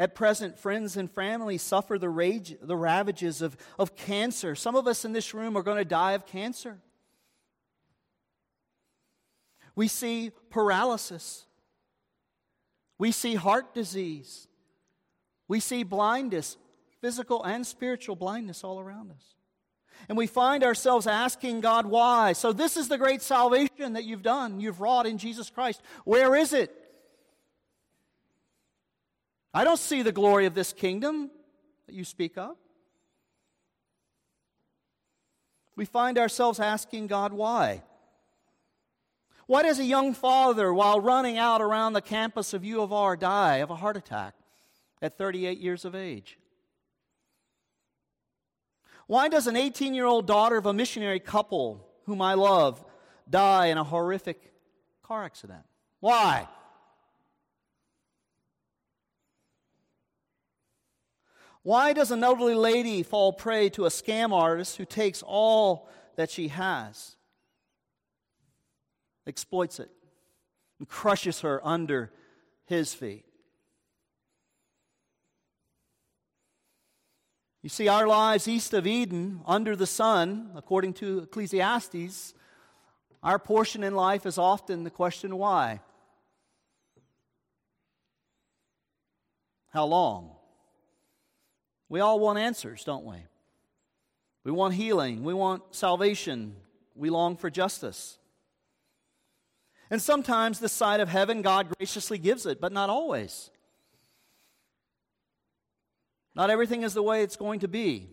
At 0.01 0.15
present, 0.15 0.59
friends 0.59 0.97
and 0.97 1.11
family 1.11 1.59
suffer 1.59 1.99
the, 1.99 2.09
rage, 2.09 2.57
the 2.63 2.75
ravages 2.75 3.43
of, 3.43 3.55
of 3.79 3.97
cancer. 3.97 4.55
Some 4.55 4.75
of 4.75 4.87
us 4.87 5.05
in 5.05 5.13
this 5.13 5.35
room 5.35 5.59
are 5.59 5.63
going 5.63 5.77
to 5.77 5.85
die 5.85 6.13
of 6.13 6.25
cancer. 6.25 6.79
We 9.77 9.89
see 9.89 10.33
paralysis. 10.49 11.45
We 12.97 13.13
see 13.13 13.35
heart 13.35 13.75
disease. 13.75 14.49
We 15.49 15.61
see 15.61 15.83
blindness, 15.83 16.57
physical 17.03 17.45
and 17.45 17.67
spiritual 17.67 18.17
blindness 18.17 18.65
all 18.65 18.81
around 18.81 19.11
us. 19.11 19.35
And 20.09 20.17
we 20.17 20.27
find 20.27 20.65
ourselves 20.65 21.07
asking 21.07 21.61
God 21.61 21.85
why. 21.85 22.33
So, 22.33 22.55
this 22.55 22.79
is 22.79 22.89
the 22.89 22.97
great 22.97 23.21
salvation 23.21 23.93
that 23.93 24.05
you've 24.05 24.23
done, 24.23 24.61
you've 24.61 24.81
wrought 24.81 25.07
in 25.07 25.19
Jesus 25.19 25.51
Christ. 25.51 25.83
Where 26.05 26.35
is 26.35 26.55
it? 26.55 26.75
I 29.53 29.65
don't 29.65 29.79
see 29.79 30.03
the 30.03 30.13
glory 30.13 30.47
of 30.47 30.55
this 30.55 30.73
kingdom 30.73 31.31
that 31.87 31.95
you 31.95 32.05
speak 32.05 32.39
of. 32.39 32.57
We 35.77 35.85
find 35.85 36.19
ourselves 36.19 36.61
asking 36.61 37.09
God 37.09 37.33
why. 37.33 37.83
Why 39.47 39.63
does 39.63 39.81
a 39.81 39.85
young 39.85 40.15
father, 40.15 40.73
while 40.73 41.01
running 41.01 41.37
out 41.37 41.61
around 41.61 41.95
the 41.95 42.01
campus 42.01 42.55
of 42.55 42.65
U 42.65 42.83
of 42.83 42.93
R, 42.93 43.17
die 43.17 43.57
of 43.57 43.71
a 43.71 43.75
heart 43.75 43.97
attack 43.97 44.35
at 45.03 45.19
38 45.19 45.59
years 45.59 45.85
of 45.85 45.95
age? 45.95 46.39
Why 49.09 49.27
does 49.29 49.49
an 49.49 49.57
18 49.57 49.93
year 49.93 50.07
old 50.07 50.29
daughter 50.29 50.57
of 50.57 50.67
a 50.67 50.73
missionary 50.73 51.19
couple 51.19 51.85
whom 52.07 52.23
I 52.23 52.35
love 52.35 52.85
die 53.29 53.67
in 53.67 53.79
a 53.79 53.83
horrific 53.83 54.53
car 55.03 55.25
accident? 55.25 55.65
Why? 55.99 56.47
Why 61.62 61.92
does 61.92 62.11
an 62.11 62.25
elderly 62.25 62.55
lady 62.55 63.03
fall 63.03 63.33
prey 63.33 63.68
to 63.70 63.85
a 63.85 63.90
scam 63.90 64.33
artist 64.33 64.77
who 64.77 64.85
takes 64.85 65.23
all 65.23 65.88
that 66.16 66.31
she 66.31 66.49
has, 66.49 67.16
exploits 69.27 69.79
it, 69.79 69.90
and 70.79 70.88
crushes 70.88 71.40
her 71.40 71.61
under 71.66 72.12
his 72.64 72.94
feet? 72.94 73.25
You 77.62 77.68
see, 77.68 77.88
our 77.88 78.07
lives 78.07 78.49
east 78.49 78.73
of 78.73 78.87
Eden, 78.87 79.42
under 79.44 79.77
the 79.77 79.87
sun, 79.87 80.53
according 80.57 80.94
to 80.94 81.20
Ecclesiastes, 81.20 82.33
our 83.23 83.38
portion 83.38 83.85
in 83.85 83.94
life 83.94 84.25
is 84.25 84.38
often 84.38 84.83
the 84.83 84.90
question 84.90 85.37
why? 85.37 85.81
How 89.68 89.85
long? 89.85 90.39
We 91.90 92.00
all 92.00 92.20
want 92.20 92.38
answers, 92.38 92.85
don't 92.85 93.05
we? 93.05 93.16
We 94.44 94.53
want 94.53 94.74
healing. 94.74 95.24
We 95.24 95.35
want 95.35 95.74
salvation. 95.74 96.55
We 96.94 97.11
long 97.11 97.37
for 97.37 97.50
justice. 97.50 98.16
And 99.90 100.00
sometimes 100.00 100.61
the 100.61 100.68
sight 100.68 101.00
of 101.00 101.09
heaven, 101.09 101.42
God 101.42 101.68
graciously 101.76 102.16
gives 102.16 102.46
it, 102.46 102.61
but 102.61 102.72
not 102.72 102.88
always. 102.88 103.50
Not 106.37 106.48
everything 106.48 106.85
is 106.85 106.94
the 106.94 107.03
way 107.03 107.24
it's 107.24 107.37
going 107.37 107.61
to 107.61 107.68
be. 107.68 108.09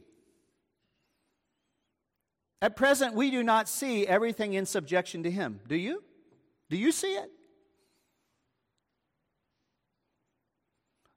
At 2.64 2.76
present, 2.76 3.14
we 3.14 3.30
do 3.30 3.44
not 3.44 3.70
see 3.70 4.08
everything 4.08 4.54
in 4.54 4.66
subjection 4.66 5.22
to 5.22 5.30
Him. 5.30 5.60
Do 5.68 5.76
you? 5.76 6.04
Do 6.72 6.78
you 6.78 6.92
see 6.92 7.14
it? 7.14 7.30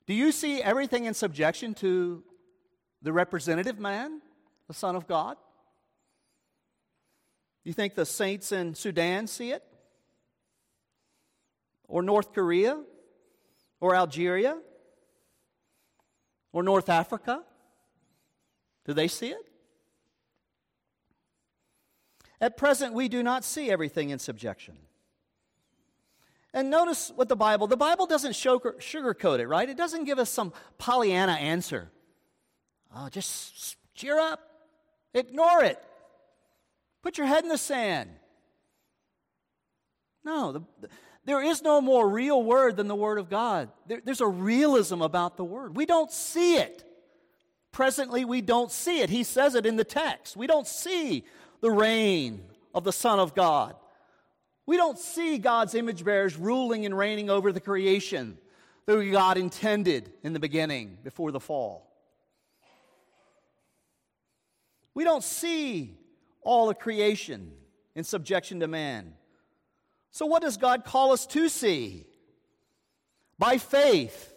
Do 0.06 0.12
you 0.12 0.30
see 0.30 0.60
everything 0.60 1.06
in 1.06 1.14
subjection 1.14 1.72
to 1.76 2.22
the 3.02 3.12
representative 3.12 3.78
man, 3.78 4.20
the 4.68 4.74
Son 4.74 4.96
of 4.96 5.06
God? 5.06 5.36
You 7.64 7.72
think 7.72 7.94
the 7.94 8.06
saints 8.06 8.52
in 8.52 8.74
Sudan 8.74 9.26
see 9.26 9.52
it? 9.52 9.62
Or 11.88 12.02
North 12.02 12.32
Korea? 12.32 12.80
Or 13.80 13.94
Algeria? 13.94 14.58
Or 16.52 16.62
North 16.62 16.88
Africa? 16.88 17.42
Do 18.84 18.94
they 18.94 19.08
see 19.08 19.28
it? 19.28 19.46
At 22.40 22.56
present, 22.56 22.94
we 22.94 23.08
do 23.08 23.22
not 23.22 23.44
see 23.44 23.70
everything 23.70 24.10
in 24.10 24.18
subjection. 24.18 24.78
And 26.54 26.70
notice 26.70 27.12
what 27.14 27.28
the 27.28 27.36
Bible, 27.36 27.66
the 27.66 27.76
Bible 27.76 28.06
doesn't 28.06 28.32
sugarcoat 28.32 29.38
it, 29.38 29.46
right? 29.46 29.68
It 29.68 29.76
doesn't 29.76 30.04
give 30.04 30.18
us 30.18 30.30
some 30.30 30.52
Pollyanna 30.78 31.32
answer. 31.32 31.90
Oh, 32.94 33.09
just 33.09 33.76
cheer 33.94 34.18
up. 34.18 34.40
Ignore 35.14 35.64
it. 35.64 35.79
Put 37.03 37.18
your 37.18 37.26
head 37.26 37.42
in 37.42 37.48
the 37.48 37.59
sand. 37.59 38.11
No, 40.24 40.53
the, 40.53 40.61
the, 40.81 40.88
there 41.24 41.42
is 41.42 41.62
no 41.62 41.81
more 41.81 42.09
real 42.09 42.42
word 42.42 42.76
than 42.76 42.88
the 42.88 42.94
Word 42.94 43.18
of 43.18 43.31
God. 43.31 43.70
There, 43.87 44.00
there's 44.05 44.20
a 44.20 44.26
realism 44.26 45.03
about 45.03 45.37
the 45.37 45.44
Word. 45.44 45.76
We 45.76 45.87
don't 45.87 46.11
see 46.11 46.57
it. 46.57 46.85
Presently, 47.72 48.24
we 48.24 48.40
don't 48.40 48.70
see 48.70 49.00
it. 49.00 49.11
He 49.11 49.22
says 49.22 49.55
it 49.55 49.64
in 49.64 49.76
the 49.76 49.85
text. 49.85 50.37
We 50.37 50.46
don't 50.46 50.66
see 50.66 51.24
the 51.61 51.70
reign 51.70 52.42
of 52.74 52.85
the 52.85 52.92
Son 52.92 53.18
of 53.18 53.35
God. 53.35 53.76
We 54.66 54.76
don't 54.76 54.98
see 54.98 55.38
God's 55.38 55.74
image 55.74 56.05
bearers 56.05 56.37
ruling 56.37 56.85
and 56.85 56.96
reigning 56.96 57.31
over 57.31 57.53
the 57.53 57.61
creation 57.61 58.38
that 58.87 59.11
God 59.12 59.37
intended 59.37 60.12
in 60.22 60.33
the 60.33 60.40
beginning 60.40 60.98
before 61.03 61.33
the 61.33 61.40
fall. 61.40 61.89
We 64.94 65.05
don't 65.05 65.24
see 65.24 65.98
all 66.42 66.66
the 66.66 66.74
creation 66.74 67.53
in 67.94 68.05
subjection 68.05 68.61
to 68.61 68.68
man. 68.68 69.14
So, 70.11 70.26
what 70.26 70.42
does 70.42 70.57
God 70.57 70.85
call 70.85 71.12
us 71.12 71.26
to 71.26 71.48
see? 71.48 72.07
By 73.38 73.59
faith, 73.59 74.35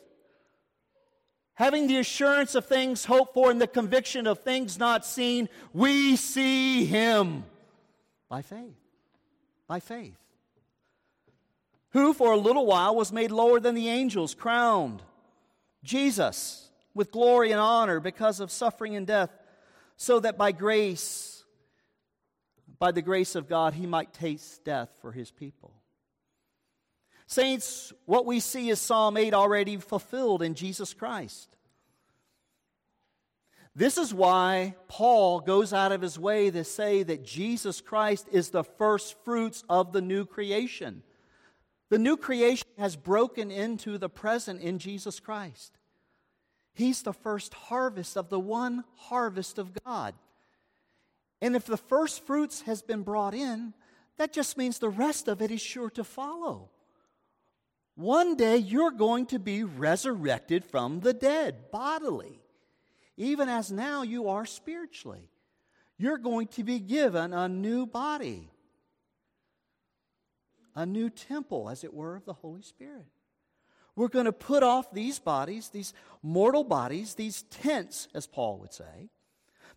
having 1.56 1.88
the 1.88 1.98
assurance 1.98 2.56
of 2.56 2.66
things 2.66 3.06
hoped 3.06 3.34
for 3.34 3.52
and 3.52 3.60
the 3.60 3.68
conviction 3.68 4.28
of 4.28 4.39
things 4.39 4.78
not 4.78 5.06
seen, 5.06 5.50
we 5.74 6.16
see 6.16 6.86
Him. 6.86 7.44
By 8.30 8.42
faith. 8.42 8.78
By 9.68 9.80
faith. 9.80 10.18
Who 11.89 12.13
for 12.13 12.32
a 12.32 12.38
little 12.38 12.66
while 12.66 12.96
was 12.96 13.12
made 13.12 13.32
lower 13.32 13.60
than 13.60 13.76
the 13.76 13.89
angels, 13.89 14.34
crowned 14.34 15.02
Jesus 15.84 16.70
with 16.94 17.12
glory 17.12 17.52
and 17.52 17.60
honor 17.60 18.00
because 18.00 18.39
of 18.39 18.52
suffering 18.52 18.96
and 18.96 19.06
death, 19.06 19.32
so 19.97 20.19
that 20.19 20.38
by 20.38 20.51
grace, 20.51 21.43
by 22.79 22.91
the 22.91 23.01
grace 23.01 23.36
of 23.36 23.47
God, 23.47 23.73
he 23.73 23.86
might 23.86 24.13
taste 24.13 24.63
death 24.63 24.89
for 25.01 25.12
his 25.12 25.32
people. 25.32 25.73
Saints, 27.27 27.93
what 28.06 28.25
we 28.25 28.39
see 28.39 28.69
is 28.69 28.79
Psalm 28.79 29.17
8 29.17 29.34
already 29.34 29.77
fulfilled 29.77 30.41
in 30.41 30.56
Jesus 30.56 30.93
Christ. 30.93 31.56
This 33.75 33.97
is 33.97 34.13
why 34.13 34.75
Paul 34.88 35.39
goes 35.39 35.73
out 35.73 35.91
of 35.91 36.01
his 36.01 36.19
way 36.19 36.51
to 36.51 36.63
say 36.63 37.01
that 37.01 37.25
Jesus 37.25 37.82
Christ 37.82 38.27
is 38.32 38.49
the 38.49 38.63
first 38.63 39.15
fruits 39.23 39.63
of 39.67 39.93
the 39.93 40.01
new 40.01 40.25
creation. 40.25 41.01
The 41.89 41.97
new 41.97 42.17
creation 42.17 42.67
has 42.77 42.95
broken 42.95 43.49
into 43.49 43.97
the 43.97 44.10
present 44.10 44.62
in 44.62 44.77
Jesus 44.77 45.19
Christ. 45.19 45.77
He's 46.73 47.03
the 47.03 47.13
first 47.13 47.53
harvest 47.53 48.17
of 48.17 48.29
the 48.29 48.39
one 48.39 48.83
harvest 48.95 49.59
of 49.59 49.71
God. 49.83 50.15
And 51.41 51.55
if 51.55 51.65
the 51.65 51.77
first 51.77 52.25
fruits 52.25 52.62
has 52.62 52.81
been 52.81 53.03
brought 53.03 53.36
in, 53.36 53.73
that 54.17 54.33
just 54.33 54.57
means 54.57 54.79
the 54.79 54.89
rest 54.89 55.27
of 55.27 55.41
it 55.41 55.51
is 55.51 55.62
sure 55.62 55.89
to 55.91 56.03
follow. 56.03 56.69
One 57.95 58.36
day 58.36 58.57
you're 58.57 58.91
going 58.91 59.27
to 59.27 59.39
be 59.39 59.63
resurrected 59.63 60.65
from 60.65 61.01
the 61.01 61.13
dead 61.13 61.71
bodily, 61.71 62.39
even 63.17 63.49
as 63.49 63.71
now 63.71 64.01
you 64.01 64.29
are 64.29 64.45
spiritually. 64.45 65.29
You're 65.97 66.17
going 66.17 66.47
to 66.47 66.63
be 66.63 66.79
given 66.79 67.33
a 67.33 67.47
new 67.47 67.86
body, 67.86 68.49
a 70.75 70.88
new 70.88 71.09
temple, 71.09 71.69
as 71.69 71.83
it 71.83 71.93
were, 71.93 72.15
of 72.15 72.25
the 72.25 72.33
Holy 72.33 72.63
Spirit. 72.63 73.05
We're 73.95 74.08
going 74.08 74.25
to 74.25 74.34
put 74.34 74.63
off 74.63 74.91
these 74.91 75.19
bodies, 75.19 75.69
these 75.69 75.93
mortal 76.21 76.63
bodies, 76.63 77.15
these 77.15 77.43
tents, 77.43 78.08
as 78.13 78.25
Paul 78.25 78.58
would 78.60 78.73
say, 78.73 79.10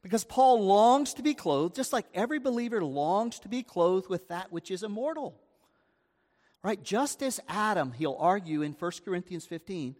because 0.03 0.25
Paul 0.25 0.65
longs 0.65 1.15
to 1.15 1.23
be 1.23 1.35
clothed, 1.35 1.75
just 1.75 1.93
like 1.93 2.07
every 2.15 2.39
believer 2.39 2.83
longs 2.83 3.39
to 3.41 3.49
be 3.49 3.63
clothed 3.63 4.09
with 4.09 4.29
that 4.29 4.53
which 4.53 4.71
is 4.71 4.83
immortal. 4.83 5.39
Right? 6.63 6.83
Just 6.83 7.23
as 7.23 7.41
Adam, 7.49 7.93
he'll 7.93 8.17
argue 8.19 8.63
in 8.63 8.73
1 8.73 8.93
Corinthians 9.05 9.47
15, 9.47 9.95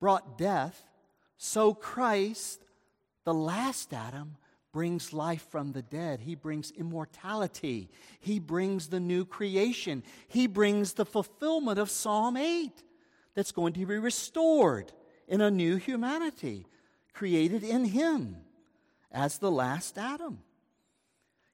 brought 0.00 0.38
death, 0.38 0.84
so 1.36 1.72
Christ, 1.74 2.64
the 3.24 3.34
last 3.34 3.92
Adam, 3.94 4.36
brings 4.78 5.12
life 5.12 5.44
from 5.50 5.72
the 5.72 5.82
dead. 5.82 6.20
He 6.20 6.36
brings 6.36 6.70
immortality. 6.70 7.90
He 8.20 8.38
brings 8.38 8.86
the 8.86 9.00
new 9.00 9.24
creation. 9.24 10.04
He 10.28 10.46
brings 10.46 10.92
the 10.92 11.04
fulfillment 11.04 11.80
of 11.80 11.90
Psalm 11.90 12.36
8 12.36 12.70
that's 13.34 13.50
going 13.50 13.72
to 13.72 13.84
be 13.84 13.98
restored 13.98 14.92
in 15.26 15.40
a 15.40 15.50
new 15.50 15.78
humanity 15.78 16.64
created 17.12 17.64
in 17.64 17.86
Him 17.86 18.36
as 19.10 19.38
the 19.38 19.50
last 19.50 19.98
Adam. 19.98 20.38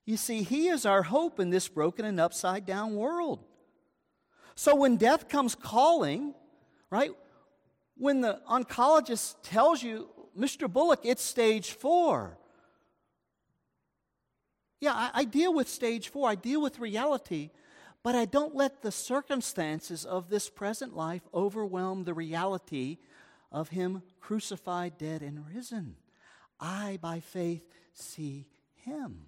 You 0.04 0.18
see, 0.18 0.42
He 0.42 0.68
is 0.68 0.84
our 0.84 1.04
hope 1.04 1.40
in 1.40 1.48
this 1.48 1.66
broken 1.66 2.04
and 2.04 2.20
upside 2.20 2.66
down 2.66 2.94
world. 2.94 3.42
So 4.54 4.74
when 4.74 4.96
death 4.96 5.30
comes 5.30 5.54
calling, 5.54 6.34
right, 6.90 7.12
when 7.96 8.20
the 8.20 8.42
oncologist 8.50 9.37
tells 9.42 9.82
you, 9.82 10.10
Mr. 10.38 10.70
Bullock, 10.70 11.00
it's 11.04 11.22
stage 11.22 11.70
four. 11.70 12.37
Yeah, 14.80 14.92
I, 14.94 15.10
I, 15.14 15.24
deal 15.24 15.54
with 15.54 15.68
stage 15.68 16.08
four, 16.08 16.28
I 16.28 16.34
deal 16.34 16.60
with 16.60 16.78
reality, 16.78 17.50
but 18.02 18.14
I 18.14 18.24
don't 18.24 18.54
let 18.54 18.82
the 18.82 18.92
circumstances 18.92 20.04
of 20.04 20.28
this 20.28 20.50
present 20.50 20.94
life 20.94 21.22
overwhelm 21.32 22.04
the 22.04 22.14
reality 22.14 22.98
of 23.50 23.70
him 23.70 24.02
crucified, 24.20 24.98
dead, 24.98 25.22
and 25.22 25.46
risen. 25.54 25.96
I, 26.60 26.98
by 27.00 27.20
faith, 27.20 27.62
see 27.92 28.46
him. 28.74 29.26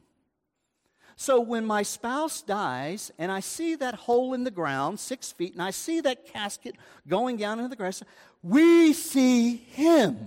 So 1.17 1.41
when 1.41 1.65
my 1.65 1.83
spouse 1.83 2.43
dies 2.43 3.11
and 3.19 3.33
I 3.33 3.41
see 3.41 3.75
that 3.77 3.95
hole 3.95 4.35
in 4.35 4.45
the 4.45 4.51
ground, 4.51 5.01
six 5.01 5.33
feet, 5.33 5.55
and 5.55 5.63
I 5.63 5.71
see 5.71 6.01
that 6.03 6.27
casket 6.27 6.77
going 7.09 7.39
down 7.39 7.59
into 7.59 7.71
the 7.71 7.77
grass, 7.77 8.03
we 8.43 8.93
see 8.93 9.57
him. 9.57 10.19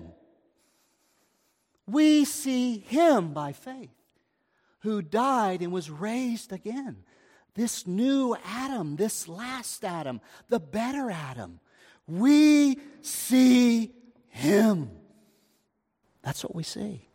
We 1.88 2.26
see 2.26 2.80
him 2.80 3.34
by 3.34 3.54
faith, 3.54 3.90
who 4.80 5.02
died 5.02 5.62
and 5.62 5.72
was 5.72 5.90
raised 5.90 6.52
again. 6.52 7.04
This 7.56 7.86
new 7.86 8.36
Adam, 8.46 8.96
this 8.96 9.28
last 9.28 9.84
Adam, 9.84 10.22
the 10.48 10.60
better 10.60 11.10
Adam, 11.12 11.60
we 12.08 12.80
see 13.02 13.92
Him. 14.28 14.92
That's 16.22 16.44
what 16.44 16.56
we 16.56 16.64
see. 16.64 17.08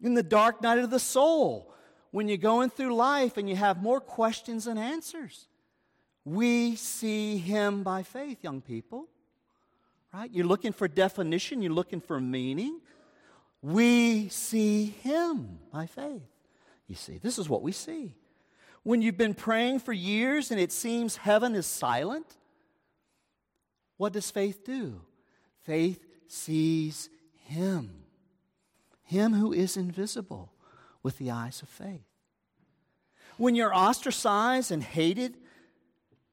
In 0.00 0.14
the 0.14 0.22
dark 0.22 0.62
night 0.62 0.78
of 0.78 0.90
the 0.90 0.98
soul, 0.98 1.74
when 2.10 2.28
you're 2.28 2.38
going 2.38 2.70
through 2.70 2.94
life 2.94 3.36
and 3.36 3.48
you 3.48 3.56
have 3.56 3.82
more 3.82 4.00
questions 4.00 4.64
than 4.64 4.78
answers, 4.78 5.46
we 6.24 6.76
see 6.76 7.38
Him 7.38 7.82
by 7.82 8.02
faith, 8.02 8.38
young 8.42 8.60
people. 8.60 9.08
Right? 10.12 10.30
You're 10.32 10.46
looking 10.46 10.72
for 10.72 10.88
definition, 10.88 11.62
you're 11.62 11.72
looking 11.72 12.00
for 12.00 12.20
meaning. 12.20 12.80
We 13.62 14.28
see 14.28 14.86
Him 15.02 15.58
by 15.72 15.86
faith. 15.86 16.22
You 16.86 16.94
see, 16.94 17.18
this 17.18 17.38
is 17.38 17.48
what 17.48 17.62
we 17.62 17.72
see. 17.72 18.14
When 18.82 19.02
you've 19.02 19.18
been 19.18 19.34
praying 19.34 19.80
for 19.80 19.92
years 19.92 20.50
and 20.50 20.58
it 20.58 20.72
seems 20.72 21.16
heaven 21.16 21.54
is 21.54 21.66
silent, 21.66 22.26
what 23.98 24.14
does 24.14 24.30
faith 24.30 24.64
do? 24.64 25.02
Faith 25.62 26.02
sees 26.26 27.10
Him, 27.44 28.04
Him 29.04 29.34
who 29.34 29.52
is 29.52 29.76
invisible, 29.76 30.52
with 31.02 31.18
the 31.18 31.30
eyes 31.30 31.60
of 31.62 31.68
faith. 31.68 32.06
When 33.36 33.54
you're 33.54 33.74
ostracized 33.74 34.70
and 34.70 34.82
hated, 34.82 35.36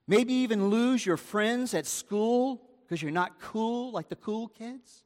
maybe 0.07 0.33
even 0.33 0.69
lose 0.69 1.05
your 1.05 1.17
friends 1.17 1.73
at 1.73 1.85
school 1.85 2.61
because 2.83 3.01
you're 3.01 3.11
not 3.11 3.39
cool 3.39 3.91
like 3.91 4.09
the 4.09 4.15
cool 4.15 4.47
kids, 4.47 5.03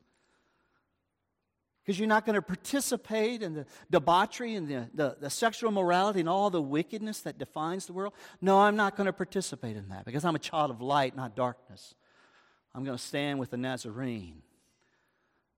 because 1.84 1.97
you're 1.97 2.07
not 2.07 2.25
going 2.25 2.36
to 2.36 2.41
participate 2.41 3.41
in 3.41 3.53
the 3.53 3.65
debauchery 3.89 4.55
and 4.55 4.67
the, 4.67 4.89
the, 4.93 5.17
the, 5.19 5.29
sexual 5.29 5.71
morality 5.71 6.19
and 6.19 6.29
all 6.29 6.49
the 6.49 6.61
wickedness 6.61 7.21
that 7.21 7.39
defines 7.39 7.88
the 7.88 7.93
world. 7.93 8.13
No, 8.39 8.59
I'm 8.59 8.75
not 8.75 8.95
going 8.95 9.07
to 9.07 9.13
participate 9.13 9.75
in 9.75 9.89
that 9.89 10.05
because 10.05 10.23
I'm 10.23 10.36
a 10.36 10.39
child 10.39 10.69
of 10.69 10.82
light, 10.82 11.15
not 11.15 11.36
darkness. 11.36 11.95
I'm 12.75 12.84
going 12.84 12.97
to 12.97 13.03
stand 13.03 13.39
with 13.39 13.49
the 13.49 13.57
Nazarene 13.57 14.43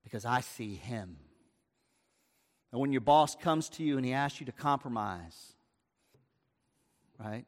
because 0.03 0.25
I 0.25 0.41
see 0.41 0.75
him. 0.75 1.17
And 2.71 2.79
when 2.79 2.91
your 2.91 3.01
boss 3.01 3.35
comes 3.35 3.69
to 3.69 3.83
you 3.83 3.97
and 3.97 4.05
he 4.05 4.13
asks 4.13 4.39
you 4.39 4.45
to 4.45 4.51
compromise, 4.51 5.53
right? 7.19 7.45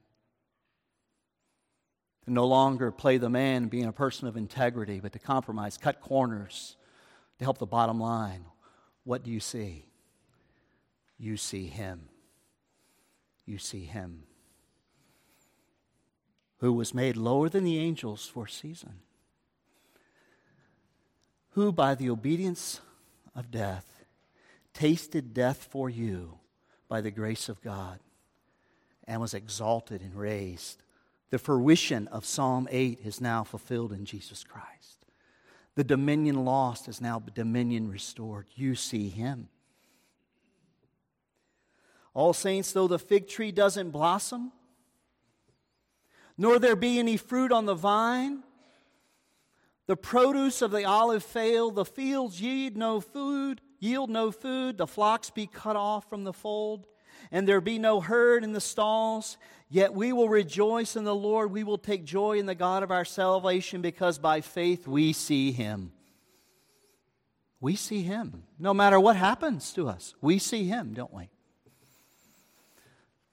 To 2.26 2.32
no 2.32 2.46
longer 2.46 2.92
play 2.92 3.18
the 3.18 3.30
man 3.30 3.68
being 3.68 3.86
a 3.86 3.92
person 3.92 4.28
of 4.28 4.36
integrity, 4.38 5.00
but 5.00 5.14
to 5.14 5.20
compromise, 5.20 5.78
cut 5.78 6.02
corners 6.02 6.76
to 7.40 7.44
help 7.46 7.58
the 7.58 7.66
bottom 7.66 8.00
line. 8.00 8.46
What 9.06 9.24
do 9.24 9.32
you 9.32 9.40
see? 9.40 9.86
You 11.18 11.38
see 11.38 11.68
him. 11.68 12.10
You 13.46 13.58
see 13.58 13.86
him. 13.86 14.24
Who 16.58 16.74
was 16.74 16.94
made 16.94 17.16
lower 17.16 17.48
than 17.48 17.64
the 17.64 17.80
angels 17.80 18.28
for 18.28 18.46
a 18.46 18.50
season 18.50 19.00
who 21.56 21.72
by 21.72 21.96
the 21.96 22.10
obedience 22.10 22.82
of 23.34 23.50
death 23.50 24.04
tasted 24.74 25.34
death 25.34 25.66
for 25.70 25.90
you 25.90 26.38
by 26.90 27.00
the 27.00 27.12
grace 27.12 27.48
of 27.48 27.62
God 27.62 28.00
and 29.08 29.22
was 29.22 29.34
exalted 29.34 30.02
and 30.02 30.14
raised. 30.14 30.84
The 31.30 31.40
fruition 31.40 32.08
of 32.10 32.26
Psalm 32.26 32.68
8 32.70 33.00
is 33.06 33.22
now 33.22 33.46
fulfilled 33.46 33.94
in 33.94 34.04
Jesus 34.04 34.44
Christ. 34.44 35.05
The 35.76 35.84
dominion 35.84 36.46
lost 36.46 36.88
is 36.88 37.02
now 37.02 37.22
dominion 37.34 37.90
restored. 37.90 38.48
You 38.56 38.76
see 38.76 39.10
him. 39.10 39.50
All 42.14 42.32
saints, 42.32 42.72
though 42.72 42.88
the 42.88 42.98
fig 42.98 43.28
tree 43.28 43.52
doesn't 43.52 43.92
blossom, 43.92 44.54
nor 46.38 46.60
there 46.60 46.78
be 46.78 46.98
any 46.98 47.18
fruit 47.18 47.52
on 47.52 47.66
the 47.66 47.76
vine, 47.76 48.44
the 49.86 49.98
produce 49.98 50.62
of 50.62 50.72
the 50.72 50.86
olive 50.86 51.24
fail, 51.24 51.72
the 51.72 51.86
fields 51.86 52.42
yield 52.42 52.78
no 52.78 53.02
food, 53.02 53.62
yield 53.80 54.10
no 54.10 54.32
food, 54.32 54.78
the 54.78 54.88
flocks 54.88 55.30
be 55.30 55.46
cut 55.46 55.76
off 55.76 56.10
from 56.10 56.24
the 56.24 56.34
fold, 56.34 56.88
and 57.32 57.48
there 57.48 57.62
be 57.62 57.80
no 57.80 58.02
herd 58.02 58.44
in 58.44 58.54
the 58.54 58.62
stalls. 58.62 59.38
Yet 59.70 59.94
we 59.94 60.14
will 60.14 60.30
rejoice 60.30 60.96
in 60.96 61.04
the 61.04 61.16
Lord. 61.16 61.52
We 61.52 61.64
will 61.64 61.78
take 61.78 62.06
joy 62.06 62.38
in 62.38 62.46
the 62.46 62.56
God 62.56 62.84
of 62.84 62.92
our 62.92 63.06
salvation 63.06 63.82
because 63.82 64.20
by 64.20 64.42
faith 64.42 64.88
we 64.88 65.12
see 65.14 65.52
him. 65.52 65.92
We 67.60 67.76
see 67.76 68.04
him. 68.04 68.44
No 68.60 68.74
matter 68.74 69.00
what 69.00 69.16
happens 69.16 69.74
to 69.74 69.90
us, 69.90 70.14
we 70.22 70.38
see 70.38 70.66
him, 70.66 70.94
don't 70.94 71.14
we? 71.14 71.30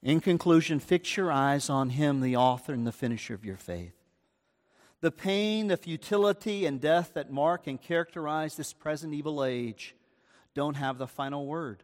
In 0.02 0.20
conclusion, 0.20 0.80
fix 0.80 1.16
your 1.16 1.30
eyes 1.30 1.70
on 1.70 1.90
him, 1.90 2.20
the 2.20 2.36
author 2.36 2.72
and 2.72 2.86
the 2.86 2.92
finisher 2.92 3.34
of 3.34 3.44
your 3.44 3.56
faith. 3.56 3.94
The 5.00 5.12
pain, 5.12 5.68
the 5.68 5.76
futility, 5.76 6.64
and 6.64 6.80
death 6.80 7.12
that 7.14 7.30
mark 7.30 7.66
and 7.66 7.80
characterize 7.80 8.56
this 8.56 8.72
present 8.72 9.14
evil 9.14 9.44
age 9.44 9.94
don't 10.54 10.74
have 10.74 10.98
the 10.98 11.06
final 11.06 11.46
word. 11.46 11.82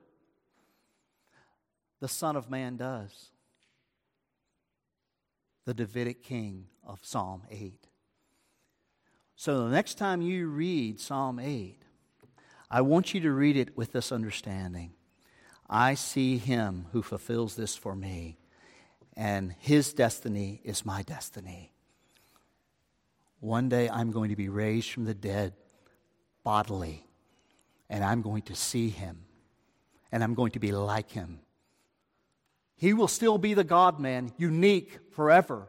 The 2.01 2.09
Son 2.09 2.37
of 2.37 2.51
Man 2.51 2.77
does. 2.77 3.31
The 5.65 5.75
Davidic 5.75 6.23
king 6.23 6.67
of 6.87 7.01
Psalm 7.03 7.43
8. 7.51 7.89
So 9.37 9.65
the 9.65 9.71
next 9.71 9.95
time 9.95 10.23
you 10.23 10.49
read 10.49 11.01
Psalm 11.01 11.39
8, 11.39 11.83
I 12.71 12.81
want 12.81 13.15
you 13.15 13.21
to 13.21 13.31
read 13.31 13.57
it 13.57 13.77
with 13.77 13.93
this 13.93 14.11
understanding. 14.11 14.93
I 15.69 15.95
see 15.95 16.39
him 16.39 16.87
who 16.93 17.03
fulfills 17.03 17.55
this 17.55 17.77
for 17.77 17.95
me, 17.95 18.39
and 19.17 19.55
his 19.59 19.93
destiny 19.93 20.61
is 20.65 20.87
my 20.87 21.03
destiny. 21.03 21.73
One 23.41 23.69
day 23.69 23.89
I'm 23.89 24.11
going 24.11 24.31
to 24.31 24.37
be 24.37 24.49
raised 24.49 24.91
from 24.91 25.05
the 25.05 25.15
dead 25.15 25.53
bodily, 26.43 27.07
and 27.89 28.03
I'm 28.03 28.23
going 28.23 28.43
to 28.43 28.55
see 28.55 28.89
him, 28.89 29.25
and 30.11 30.25
I'm 30.25 30.35
going 30.35 30.53
to 30.53 30.59
be 30.59 30.73
like 30.73 31.11
him. 31.11 31.41
He 32.79 32.95
will 32.95 33.09
still 33.09 33.37
be 33.37 33.55
the 33.55 33.65
God 33.65 34.01
man, 34.01 34.33
unique 34.39 34.99
forever, 35.11 35.69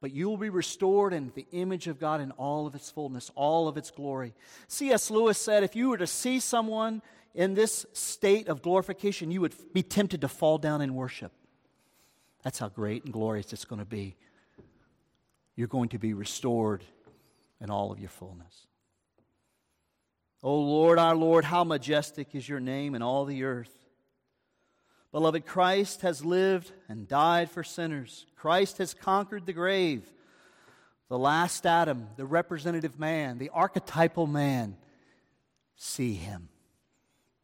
but 0.00 0.12
you 0.12 0.28
will 0.28 0.36
be 0.36 0.50
restored 0.50 1.14
in 1.14 1.32
the 1.34 1.46
image 1.52 1.86
of 1.86 1.98
God 1.98 2.20
in 2.20 2.32
all 2.32 2.66
of 2.66 2.74
its 2.74 2.90
fullness, 2.90 3.30
all 3.34 3.68
of 3.68 3.76
its 3.76 3.90
glory. 3.90 4.34
C.S. 4.68 5.10
Lewis 5.10 5.38
said 5.38 5.62
if 5.62 5.74
you 5.74 5.88
were 5.88 5.98
to 5.98 6.06
see 6.06 6.40
someone 6.40 7.00
in 7.34 7.54
this 7.54 7.86
state 7.94 8.48
of 8.48 8.60
glorification, 8.60 9.30
you 9.30 9.40
would 9.40 9.54
be 9.72 9.82
tempted 9.82 10.20
to 10.20 10.28
fall 10.28 10.58
down 10.58 10.82
and 10.82 10.94
worship. 10.94 11.32
That's 12.42 12.58
how 12.58 12.68
great 12.68 13.04
and 13.04 13.12
glorious 13.12 13.52
it's 13.52 13.64
going 13.64 13.78
to 13.78 13.86
be 13.86 14.16
you're 15.56 15.68
going 15.68 15.90
to 15.90 15.98
be 15.98 16.14
restored 16.14 16.82
in 17.60 17.70
all 17.70 17.92
of 17.92 18.00
your 18.00 18.08
fullness. 18.08 18.66
O 20.42 20.56
Lord, 20.56 20.98
our 20.98 21.14
Lord, 21.14 21.44
how 21.44 21.62
majestic 21.62 22.34
is 22.34 22.48
your 22.48 22.58
name 22.58 22.94
in 22.94 23.02
all 23.02 23.24
the 23.24 23.44
earth. 23.44 23.81
Beloved, 25.12 25.44
Christ 25.44 26.00
has 26.00 26.24
lived 26.24 26.72
and 26.88 27.06
died 27.06 27.50
for 27.50 27.62
sinners. 27.62 28.24
Christ 28.34 28.78
has 28.78 28.94
conquered 28.94 29.44
the 29.44 29.52
grave. 29.52 30.10
The 31.08 31.18
last 31.18 31.66
Adam, 31.66 32.08
the 32.16 32.24
representative 32.24 32.98
man, 32.98 33.36
the 33.36 33.50
archetypal 33.50 34.26
man. 34.26 34.76
See 35.76 36.14
him. 36.14 36.48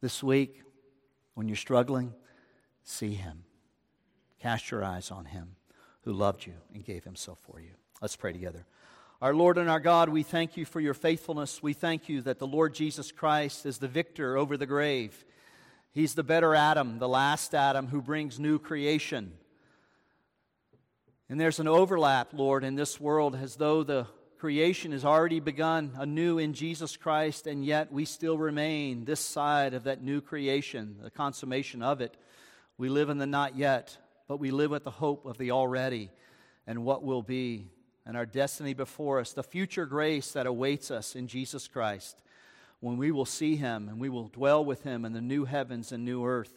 This 0.01 0.23
week, 0.23 0.63
when 1.35 1.47
you're 1.47 1.55
struggling, 1.55 2.13
see 2.83 3.13
him. 3.13 3.43
Cast 4.41 4.71
your 4.71 4.83
eyes 4.83 5.11
on 5.11 5.25
him 5.25 5.55
who 6.01 6.13
loved 6.13 6.47
you 6.47 6.53
and 6.73 6.83
gave 6.83 7.03
himself 7.03 7.37
for 7.39 7.59
you. 7.59 7.71
Let's 8.01 8.15
pray 8.15 8.33
together. 8.33 8.65
Our 9.21 9.35
Lord 9.35 9.57
and 9.57 9.69
our 9.69 9.81
God, 9.81 10.09
we 10.09 10.23
thank 10.23 10.55
you 10.55 10.63
for 10.65 10.79
your 10.79 10.93
faithfulness. 10.93 11.61
We 11.61 11.73
thank 11.73 12.07
you 12.07 12.21
that 12.21 12.39
the 12.39 12.47
Lord 12.47 12.73
Jesus 12.73 13.11
Christ 13.11 13.65
is 13.65 13.77
the 13.77 13.87
victor 13.89 14.37
over 14.37 14.55
the 14.55 14.65
grave. 14.65 15.25
He's 15.91 16.13
the 16.13 16.23
better 16.23 16.53
Adam, 16.53 16.99
the 16.99 17.09
last 17.09 17.55
Adam 17.55 17.87
who 17.87 18.01
brings 18.01 18.39
new 18.39 18.59
creation. 18.59 19.33
And 21.29 21.39
there's 21.39 21.59
an 21.59 21.67
overlap, 21.67 22.29
Lord, 22.33 22.63
in 22.63 22.75
this 22.75 22.99
world 22.99 23.35
as 23.35 23.55
though 23.55 23.83
the 23.83 24.07
creation 24.37 24.93
has 24.93 25.03
already 25.03 25.39
begun 25.39 25.91
anew 25.97 26.37
in 26.37 26.53
Jesus 26.53 26.95
Christ, 26.95 27.45
and 27.45 27.65
yet 27.65 27.91
we 27.91 28.05
still 28.05 28.37
remain 28.37 29.03
this 29.03 29.19
side 29.19 29.73
of 29.73 29.83
that 29.83 30.01
new 30.01 30.21
creation, 30.21 30.95
the 31.01 31.11
consummation 31.11 31.83
of 31.83 32.01
it. 32.01 32.15
We 32.77 32.87
live 32.89 33.09
in 33.09 33.17
the 33.17 33.27
not 33.27 33.57
yet, 33.57 33.97
but 34.27 34.39
we 34.39 34.51
live 34.51 34.71
with 34.71 34.85
the 34.85 34.91
hope 34.91 35.25
of 35.25 35.37
the 35.37 35.51
already 35.51 36.09
and 36.65 36.85
what 36.85 37.03
will 37.03 37.21
be 37.21 37.67
and 38.05 38.15
our 38.15 38.25
destiny 38.25 38.73
before 38.73 39.19
us, 39.19 39.33
the 39.33 39.43
future 39.43 39.85
grace 39.85 40.31
that 40.31 40.47
awaits 40.47 40.89
us 40.89 41.15
in 41.15 41.27
Jesus 41.27 41.67
Christ, 41.67 42.21
when 42.79 42.97
we 42.97 43.11
will 43.11 43.25
see 43.25 43.55
Him 43.55 43.89
and 43.89 43.99
we 43.99 44.09
will 44.09 44.27
dwell 44.27 44.63
with 44.63 44.83
Him 44.83 45.05
in 45.05 45.13
the 45.13 45.21
new 45.21 45.45
heavens 45.45 45.91
and 45.91 46.05
new 46.05 46.25
earth, 46.25 46.53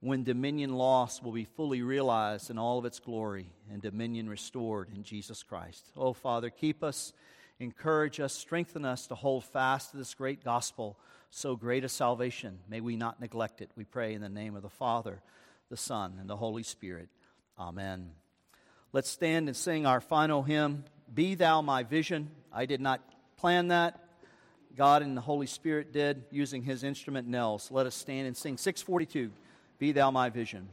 when 0.00 0.24
dominion 0.24 0.74
lost 0.74 1.22
will 1.22 1.32
be 1.32 1.44
fully 1.44 1.82
realized 1.82 2.50
in 2.50 2.58
all 2.58 2.78
of 2.78 2.84
its 2.84 2.98
glory 2.98 3.46
and 3.70 3.80
dominion 3.80 4.28
restored 4.28 4.88
in 4.94 5.04
Jesus 5.04 5.42
Christ. 5.42 5.86
Oh, 5.96 6.12
Father, 6.12 6.50
keep 6.50 6.82
us, 6.82 7.12
encourage 7.60 8.18
us, 8.18 8.32
strengthen 8.32 8.84
us 8.84 9.06
to 9.06 9.14
hold 9.14 9.44
fast 9.44 9.92
to 9.92 9.96
this 9.96 10.14
great 10.14 10.44
gospel, 10.44 10.98
so 11.30 11.54
great 11.54 11.84
a 11.84 11.88
salvation. 11.88 12.58
May 12.68 12.80
we 12.80 12.96
not 12.96 13.20
neglect 13.20 13.60
it. 13.60 13.70
We 13.76 13.84
pray 13.84 14.14
in 14.14 14.20
the 14.20 14.28
name 14.28 14.56
of 14.56 14.62
the 14.62 14.68
Father, 14.68 15.20
the 15.70 15.76
Son, 15.76 16.16
and 16.18 16.28
the 16.28 16.36
Holy 16.36 16.64
Spirit. 16.64 17.08
Amen. 17.58 18.10
Let's 18.92 19.08
stand 19.08 19.48
and 19.48 19.56
sing 19.56 19.86
our 19.86 20.00
final 20.00 20.42
hymn, 20.42 20.84
Be 21.14 21.36
Thou 21.36 21.62
My 21.62 21.84
Vision. 21.84 22.30
I 22.52 22.66
did 22.66 22.80
not 22.80 23.00
plan 23.36 23.68
that. 23.68 23.98
God 24.76 25.02
and 25.02 25.16
the 25.16 25.20
Holy 25.20 25.46
Spirit 25.46 25.92
did 25.92 26.24
using 26.30 26.62
his 26.62 26.82
instrument, 26.82 27.28
Nels. 27.28 27.70
Let 27.70 27.86
us 27.86 27.94
stand 27.94 28.26
and 28.26 28.36
sing 28.36 28.56
642, 28.56 29.30
Be 29.78 29.92
Thou 29.92 30.10
My 30.10 30.30
Vision. 30.30 30.68